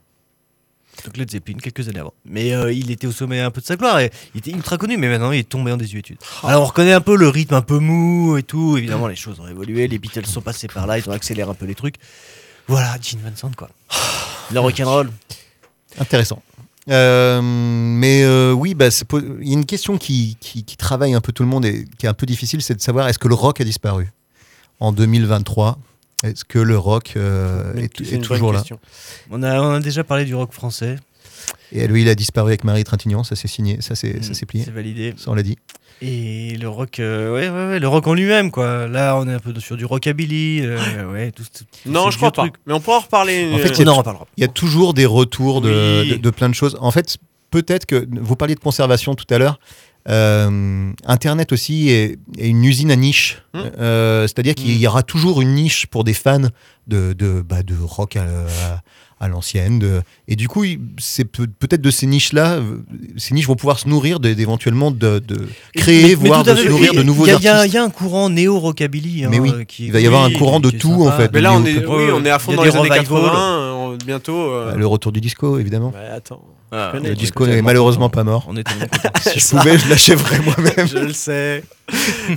[1.05, 2.14] Donc Led Zeppelin, quelques années avant.
[2.24, 4.78] Mais euh, il était au sommet un peu de sa gloire et il était ultra
[4.78, 6.18] connu, mais maintenant il est tombé en désuétude.
[6.42, 8.76] Alors on reconnaît un peu le rythme un peu mou et tout.
[8.76, 9.88] Évidemment, les choses ont évolué.
[9.88, 11.97] Les Beatles sont passés par là, ils ont accéléré un peu les trucs.
[12.68, 13.68] Voilà, Gene Vincent, quoi.
[14.53, 15.11] Le rock'n'roll.
[15.99, 16.42] Intéressant.
[16.88, 18.88] Euh, mais euh, oui, bah,
[19.40, 21.84] il y a une question qui, qui, qui travaille un peu tout le monde et
[21.99, 24.12] qui est un peu difficile, c'est de savoir est-ce que le rock a disparu
[24.78, 25.78] en 2023
[26.24, 27.88] Est-ce que le rock euh, est,
[28.22, 28.62] toujours là.
[29.30, 30.96] On a, on a déjà parlé du rock français.
[31.72, 34.46] Et lui, il a disparu avec Marie Trintignant, ça s'est signé, ça s'est Mm, s'est
[34.46, 35.14] plié, C'est validé.
[35.16, 35.56] ça on l'a dit.
[36.02, 38.86] Et le rock, euh, ouais, ouais, ouais, le rock en lui-même, quoi.
[38.88, 40.60] Là, on est un peu sur du rockabilly.
[40.62, 41.44] euh, ouais, tout,
[41.86, 42.42] Non, je crois pas.
[42.42, 42.54] trucs.
[42.66, 43.50] Mais on pourra en reparler.
[43.54, 44.26] En fait, euh, il y a on en tout- reparlera.
[44.36, 46.10] Il y a toujours des retours de, Oui.
[46.12, 46.76] de- de plein de choses.
[46.80, 47.16] En fait,
[47.50, 49.58] peut-être que vous parliez de conservation tout à l'heure.
[50.09, 53.42] Euh, Internet aussi est, est une usine à niche.
[53.54, 53.61] Hmm.
[53.78, 56.40] Euh, C'est-à-dire qu'il y aura toujours une niche pour des fans
[56.86, 58.82] de, de, bah, de rock à, à-
[59.18, 60.02] à l'ancienne.
[60.28, 60.62] Et du coup,
[60.98, 62.61] c'est peut- peut-être de ces niches-là,
[63.16, 66.92] ces niches vont pouvoir se nourrir d'éventuellement de, de créer, Mais- voire de se nourrir
[66.92, 67.72] Et de nouveaux il y a- Il y, a- artistes.
[67.72, 69.24] il y a un courant néo-rockabilly.
[69.24, 71.14] hein, Mais oui, euh, qui- il va y avoir un oui, courant de tout, sympa.
[71.14, 71.30] en fait.
[71.32, 72.98] Mais là, on est, oui, on est à fond dans les années revivals.
[73.04, 73.86] 80.
[73.95, 74.51] Bientôt.
[74.53, 75.91] euh, Bah, Le retour du disco, évidemment.
[75.91, 76.43] ouais, attends.
[76.72, 78.45] Ah, connais, Le disco n'est malheureusement pas mort.
[78.49, 79.11] On est tellement content.
[79.22, 80.87] Si je pouvais, je l'achèverais moi-même.
[80.89, 81.62] Je le sais.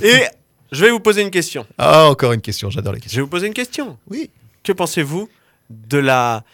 [0.02, 0.22] Et
[0.70, 1.66] je vais vous poser une question.
[1.78, 3.18] Ah, encore une question, j'adore les Je questions.
[3.18, 3.98] vais vous poser une question.
[4.08, 4.30] Oui.
[4.62, 5.28] Que pensez-vous
[5.68, 6.44] de la,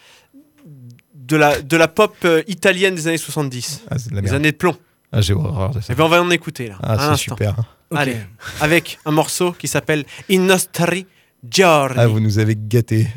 [1.13, 4.25] de la, de la pop euh, italienne des années 70 Ah, c'est de la Les
[4.25, 4.35] merde.
[4.37, 4.75] années de plomb
[5.11, 5.87] Ah, j'ai horreur de ça.
[5.91, 6.77] Eh ben, on va en écouter là.
[6.81, 7.55] Ah, c'est super.
[7.91, 7.99] Ok.
[7.99, 8.17] Allez,
[8.59, 11.05] avec un morceau qui s'appelle I nostri
[11.49, 11.95] giorni.
[11.97, 13.07] Ah, vous nous avez gâtés.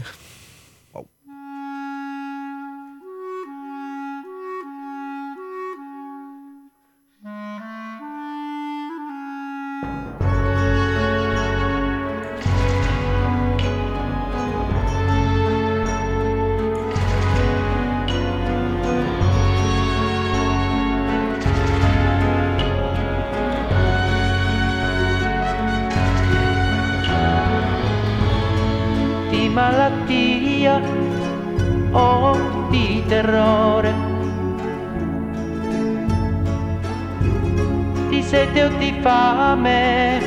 [38.41, 40.19] Sete o di fame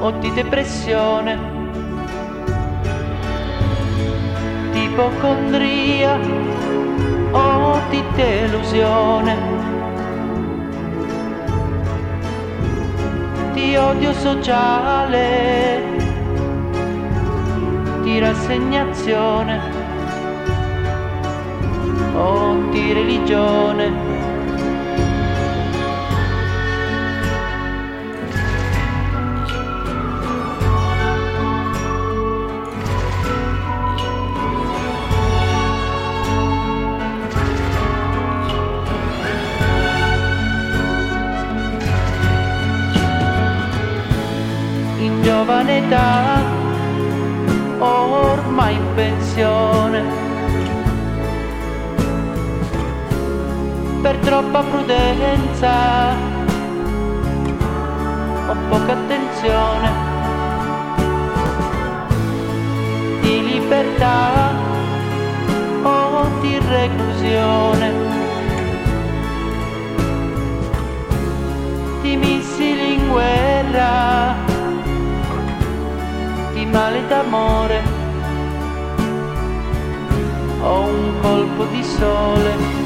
[0.00, 1.38] o di depressione,
[4.72, 6.18] di ipocondria
[7.30, 9.36] o di delusione.
[13.54, 15.82] Di odio sociale
[18.02, 19.60] di rassegnazione
[22.14, 24.29] o di religione.
[45.40, 46.42] Giovane età
[47.78, 50.02] ormai in pensione.
[54.02, 56.14] Per troppa prudenza
[58.48, 59.88] o poca attenzione
[63.22, 64.52] di libertà
[65.82, 67.92] o di reclusione
[72.02, 74.39] di missili in guerra
[76.70, 77.82] di male d'amore.
[80.62, 82.79] O un colpo di sole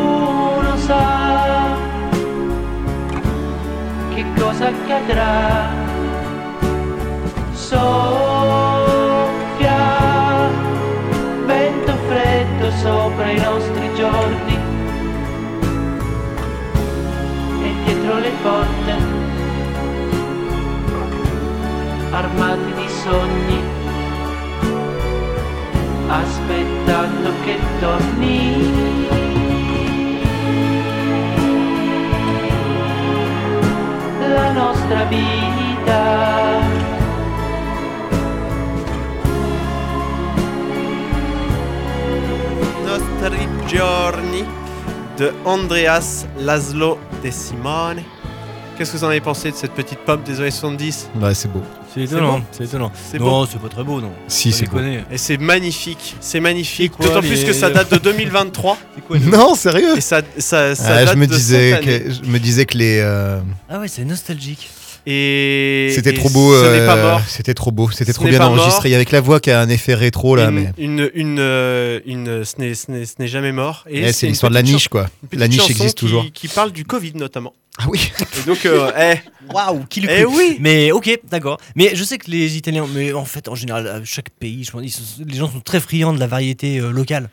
[0.76, 1.76] sa
[4.14, 5.83] che cosa accadrà.
[45.44, 48.02] Andreas Laszlo De Simone.
[48.76, 51.46] Qu'est-ce que vous en avez pensé de cette petite pomme des années 70 Ouais, c'est
[51.52, 51.62] beau.
[51.94, 52.90] C'est étonnant, c'est étonnant.
[53.08, 54.10] C'est Non, c'est pas très beau, non.
[54.26, 54.78] Si, c'est beau.
[55.12, 56.92] Et c'est magnifique, c'est magnifique.
[57.00, 59.96] D'autant plus que ça date de 2023 C'est quoi le- Non, sérieux?
[59.96, 62.76] Et ça, ça, ça Ah, date je me de disais que je me disais que
[62.76, 63.38] les euh,
[63.70, 64.68] Ah ouais, c'est nostalgique.
[65.06, 66.54] Et c'était trop beau.
[66.54, 67.20] Euh, mort.
[67.28, 67.90] C'était trop beau.
[67.90, 68.88] C'était trop bien enregistré.
[68.88, 71.10] Il y avait que la voix qui a un effet rétro là, une, mais une,
[71.14, 73.84] une, euh, une- ce n'est- ce n'est ce n'est jamais mort.
[73.88, 75.06] Et Ouais, c'est une l'histoire de la niche quoi.
[75.32, 76.24] une La niche existe qui- toujours.
[76.32, 77.52] Qui parle du Covid notamment.
[77.76, 78.12] Ah oui.
[78.40, 80.58] Et donc, euh, eh, Waouh, qui le eh oui.
[80.60, 81.58] Mais ok, d'accord.
[81.74, 84.70] Mais je sais que les Italiens, mais en fait, en général, à chaque pays, je
[84.70, 87.28] pense, sont- les gens sont très friands de la variété euh, locale.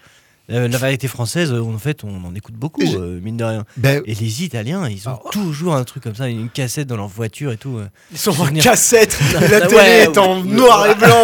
[0.51, 3.63] La variété française, en fait, on en écoute beaucoup, euh, mine de rien.
[3.77, 7.07] Ben, Et les Italiens, ils ont toujours un truc comme ça, une cassette dans leur
[7.07, 7.77] voiture et tout.
[7.77, 7.87] euh.
[8.11, 9.17] Ils sont en cassette.
[9.33, 10.47] La Ouais, télé est en ouais.
[10.47, 11.23] noir et blanc.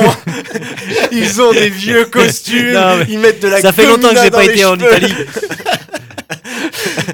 [1.12, 2.72] Ils ont des vieux costumes.
[2.74, 4.76] Non, Ils mettent de la Ça fait longtemps que j'ai pas été en.
[4.76, 5.14] Italie.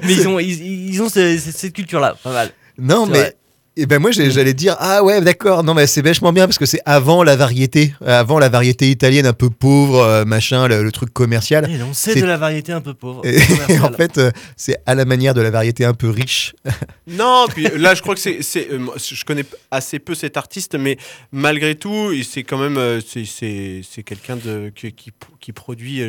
[0.04, 2.50] mais ils ont, ils, ils ont ce- ce- cette culture-là, pas mal.
[2.78, 3.36] non mais vrai.
[3.76, 6.66] Et ben moi j'allais dire ah ouais d'accord non mais c'est vachement bien parce que
[6.66, 10.92] c'est avant la variété avant la variété italienne un peu pauvre euh, machin le, le
[10.92, 13.22] truc commercial Et donc, C'est C'est- de la variété un peu pauvre.
[13.24, 13.38] et,
[13.82, 16.54] en fait euh, c'est à la manière de la variété un peu riche
[17.06, 18.38] Non, puis là, je crois que c'est.
[18.40, 20.96] c'est, euh, je connais assez peu cet artiste, mais
[21.32, 22.78] malgré tout, c'est quand même.
[23.06, 26.00] c'est- c'est c'est quelqu'un de, qui, qui, qui produit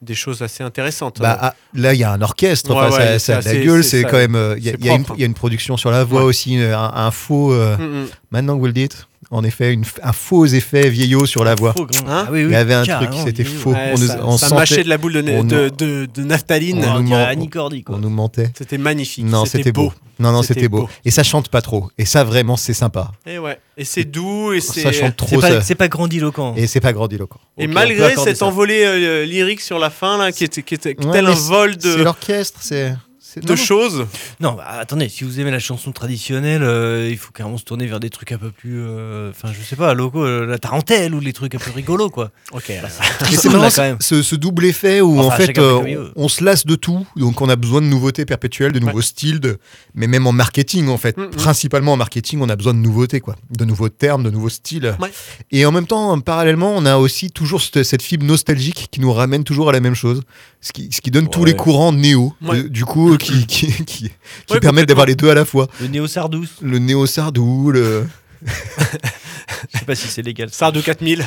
[0.00, 1.18] des choses assez intéressantes.
[1.20, 3.58] bah ah, là il y a un orchestre Ouais, enfin, ouais, ça, ça a de
[3.58, 5.18] la gueule c'est quand même il y, a- y une- propre.
[5.18, 6.26] il y a une production sur la voix Ouais.
[6.28, 8.06] aussi un, un faux euh, Mm, mm.
[8.30, 11.72] maintenant que vous le dites en effet une, un faux effet vieillot sur la voix
[11.72, 11.86] Faux.
[12.06, 13.58] Hein Ah oui, oui, il y avait un truc c'était oui, oui.
[13.58, 15.70] faux Ouais, on nous, ça, on ça sentait- mâchait de la boule de, on de,
[15.70, 16.84] de- de naphtaline.
[16.84, 17.02] on On
[17.36, 17.94] nous Cordy, quoi.
[17.94, 19.24] on nous mentait C'était magnifique.
[19.24, 19.90] non c'était beau.
[20.18, 20.88] non non C'était c'était beau beau.
[21.06, 23.58] et ça chante pas trop et ça vraiment c'est sympa Et ouais.
[23.78, 24.82] Et c'est doux et c'est.
[24.82, 25.60] ça chante C'est trop pas, ça.
[25.62, 26.54] c'est pas grandiloquent.
[26.56, 28.44] et c'est pas grandiloquent Et Ok, on peut malgré accorder cet ça.
[28.46, 31.96] envolé euh, lyrique sur la fin là, qui était, qui était tel un vol c'est
[31.96, 32.96] de, l'orchestre c'est c'est-
[33.40, 34.06] de non, choses.
[34.40, 37.86] Non, bah, attendez, si vous aimez la chanson traditionnelle, euh, il faut carrément se tourner
[37.86, 38.80] vers des trucs un peu plus.
[38.80, 42.10] euh, Enfin, je sais pas, loco, euh, la tarentelle ou les trucs un peu rigolos,
[42.10, 42.30] quoi.
[42.52, 42.64] Ok.
[42.68, 43.96] Mais Tout c'est quand même.
[44.00, 47.06] ce, ce double effet où Enfin, en fait euh, on, on se lasse de tout,
[47.16, 49.58] donc on a besoin de nouveautés perpétuelles, de nouveaux styles, de,
[49.94, 51.30] mais même en marketing en fait, Mm, mm.
[51.30, 54.96] principalement en marketing, on a besoin de nouveautés quoi, de nouveaux termes, de nouveaux styles.
[55.00, 55.10] Ouais.
[55.50, 59.12] Et en même temps, parallèlement, on a aussi toujours cette, cette fibre nostalgique qui nous
[59.12, 60.22] ramène toujours à la même chose,
[60.62, 62.62] ce qui, ce qui donne tous les courants néo, Ouais.
[62.62, 64.10] de- du coup, qui, qui, qui, qui
[64.50, 65.68] Ouais, permettent d'avoir les deux à la fois.
[65.80, 66.46] Le Néo Sardous.
[66.62, 68.06] Le néo sardou, le
[68.44, 70.48] Je sais pas si c'est légal.
[70.50, 71.24] Sard de 4000.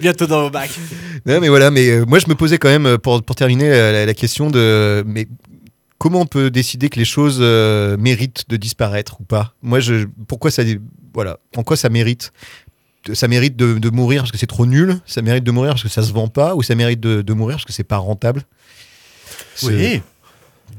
[0.00, 0.70] Bientôt dans vos bacs.
[1.24, 3.68] Non, mais voilà, mais euh, moi je me posais quand même, euh, pour, pour terminer,
[3.70, 5.02] la, la- la question de.
[5.06, 5.26] Mais
[5.98, 9.54] comment on peut décider que les choses euh, méritent de disparaître ou pas?
[9.62, 10.62] Moi, je, pourquoi ça.
[11.14, 12.32] Voilà, en quoi ça mérite?
[13.14, 15.82] Ça mérite de, de mourir parce que c'est trop nul, ça mérite de mourir parce
[15.82, 17.98] que ça se vend pas, ou ça mérite de, de mourir parce que c'est pas
[17.98, 18.42] rentable?
[19.62, 20.00] Oui.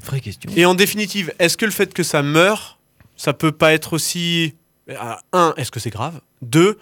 [0.06, 0.50] Vraie question.
[0.56, 2.78] Et en définitive, est-ce que le fait que ça meure,
[3.16, 4.56] ça peut pas être aussi.
[5.00, 6.20] Ah, Un, est-ce que c'est grave?
[6.42, 6.78] Deux,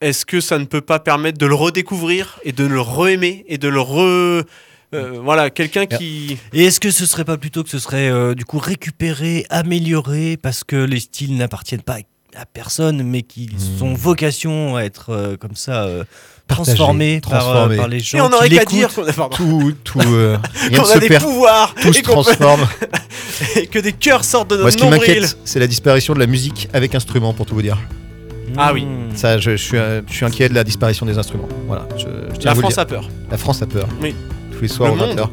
[0.00, 3.58] est-ce que ça ne peut pas permettre de le redécouvrir et de le re-aimer et
[3.58, 4.44] de le re.
[4.94, 6.38] euh, voilà, quelqu'un qui.
[6.52, 10.36] Et est-ce que ce serait pas plutôt que ce serait euh, du coup récupéré, amélioré,
[10.36, 11.98] parce que les styles n'appartiennent pas
[12.36, 16.04] à personne, mais qui sont vocation à être euh, comme ça euh,
[16.48, 18.74] transformés par, euh, par les gens Et on qui n'aurait qu'à l'écoutent.
[18.74, 21.92] dire qu'on a, Tout, tout, euh, rien qu'on ne a se des perd, pouvoirs tout
[21.92, 22.66] se et, qu'on peut- transforme.
[23.56, 25.14] et que des cœurs sortent de Moi, notre ce qui nombril.
[25.20, 27.78] m'inquiète, c'est la disparition de la musique avec instrument, pour tout vous dire.
[28.56, 28.84] Ah oui.
[28.84, 29.14] Mmh.
[29.16, 31.48] Ça, je, je suis, euh, je suis inquiet de la disparition des instruments.
[31.68, 32.06] Voilà, je,
[32.44, 33.08] La France a peur.
[33.30, 33.86] La France a peur.
[34.02, 34.14] Oui.
[34.52, 35.16] Tous les soirs Le au monde.
[35.18, 35.28] 20h.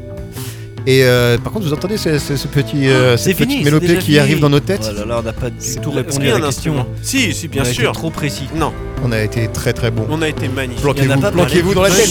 [0.90, 3.58] Et euh, par contre, vous entendez ce, ce- ce petit, euh, C'est cette petite fini,
[3.60, 4.20] c'est mélopée déjà qui fini.
[4.20, 6.46] arrive dans nos têtes Oh là là, on n'a pas du tout répondu à la
[6.48, 6.88] question.
[7.02, 7.92] Si, si, bien On a été sûr.
[7.92, 8.46] trop précis.
[8.56, 8.72] Non,
[9.04, 10.08] On a été très très bon.
[10.10, 10.82] on a été magnifique.
[10.82, 12.10] Planquez-vous, pas planquez-vous dans la tête.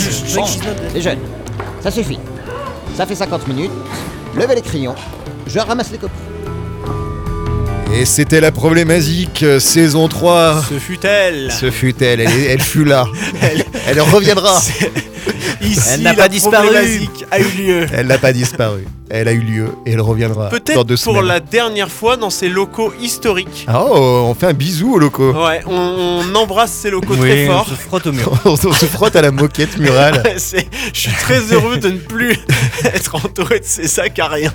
[0.94, 1.18] Les jeunes,
[1.82, 2.18] ça suffit.
[2.94, 3.70] Ça fait 50 minutes.
[4.38, 4.94] Levez les crayons.
[5.46, 6.12] Je ramasse les copies.
[7.94, 10.62] Et c'était la problématique, euh, saison 3.
[10.68, 11.50] Ce fut elle.
[11.50, 13.06] Ce fut elle, elle, elle fut là.
[13.88, 14.60] Elle, reviendra.
[15.60, 16.68] Ici, Elle n'a pas disparu.
[17.30, 17.86] a eu lieu.
[17.92, 18.84] Elle n'a pas disparu.
[19.08, 21.24] Elle a eu lieu et elle reviendra dans Peut-être pour semaines.
[21.26, 23.64] la dernière fois dans ces locaux historiques.
[23.68, 25.32] Ah, oh, on fait un bisou aux locaux.
[25.32, 27.68] Ouais, on, on embrasse ces locaux Oui, très on fort.
[27.68, 28.32] se frotte au mur.
[28.44, 30.22] on se frotte à la moquette murale.
[30.92, 32.32] Je suis très heureux de ne plus
[32.84, 34.50] être entouré de ces acariens,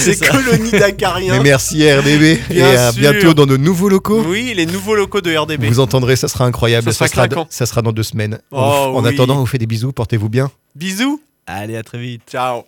[0.00, 0.28] ces ça.
[0.28, 1.42] colonies Mais d'acariens.
[1.42, 3.00] merci RDB Bien et à sûr.
[3.00, 4.24] bientôt dans de nouveaux locaux.
[4.26, 5.66] Oui, les nouveaux locaux de RDB.
[5.66, 6.90] Vous entendrez, ça sera incroyable.
[6.90, 7.46] Ça sera claquant.
[7.50, 8.38] ça sera dans deux semaines.
[8.50, 9.10] Oh, en oui.
[9.10, 10.50] attendant, on vous fait des bisous, portez-vous bien.
[10.74, 11.20] Bisous.
[11.46, 12.22] Allez, à très vite.
[12.28, 12.64] Ciao.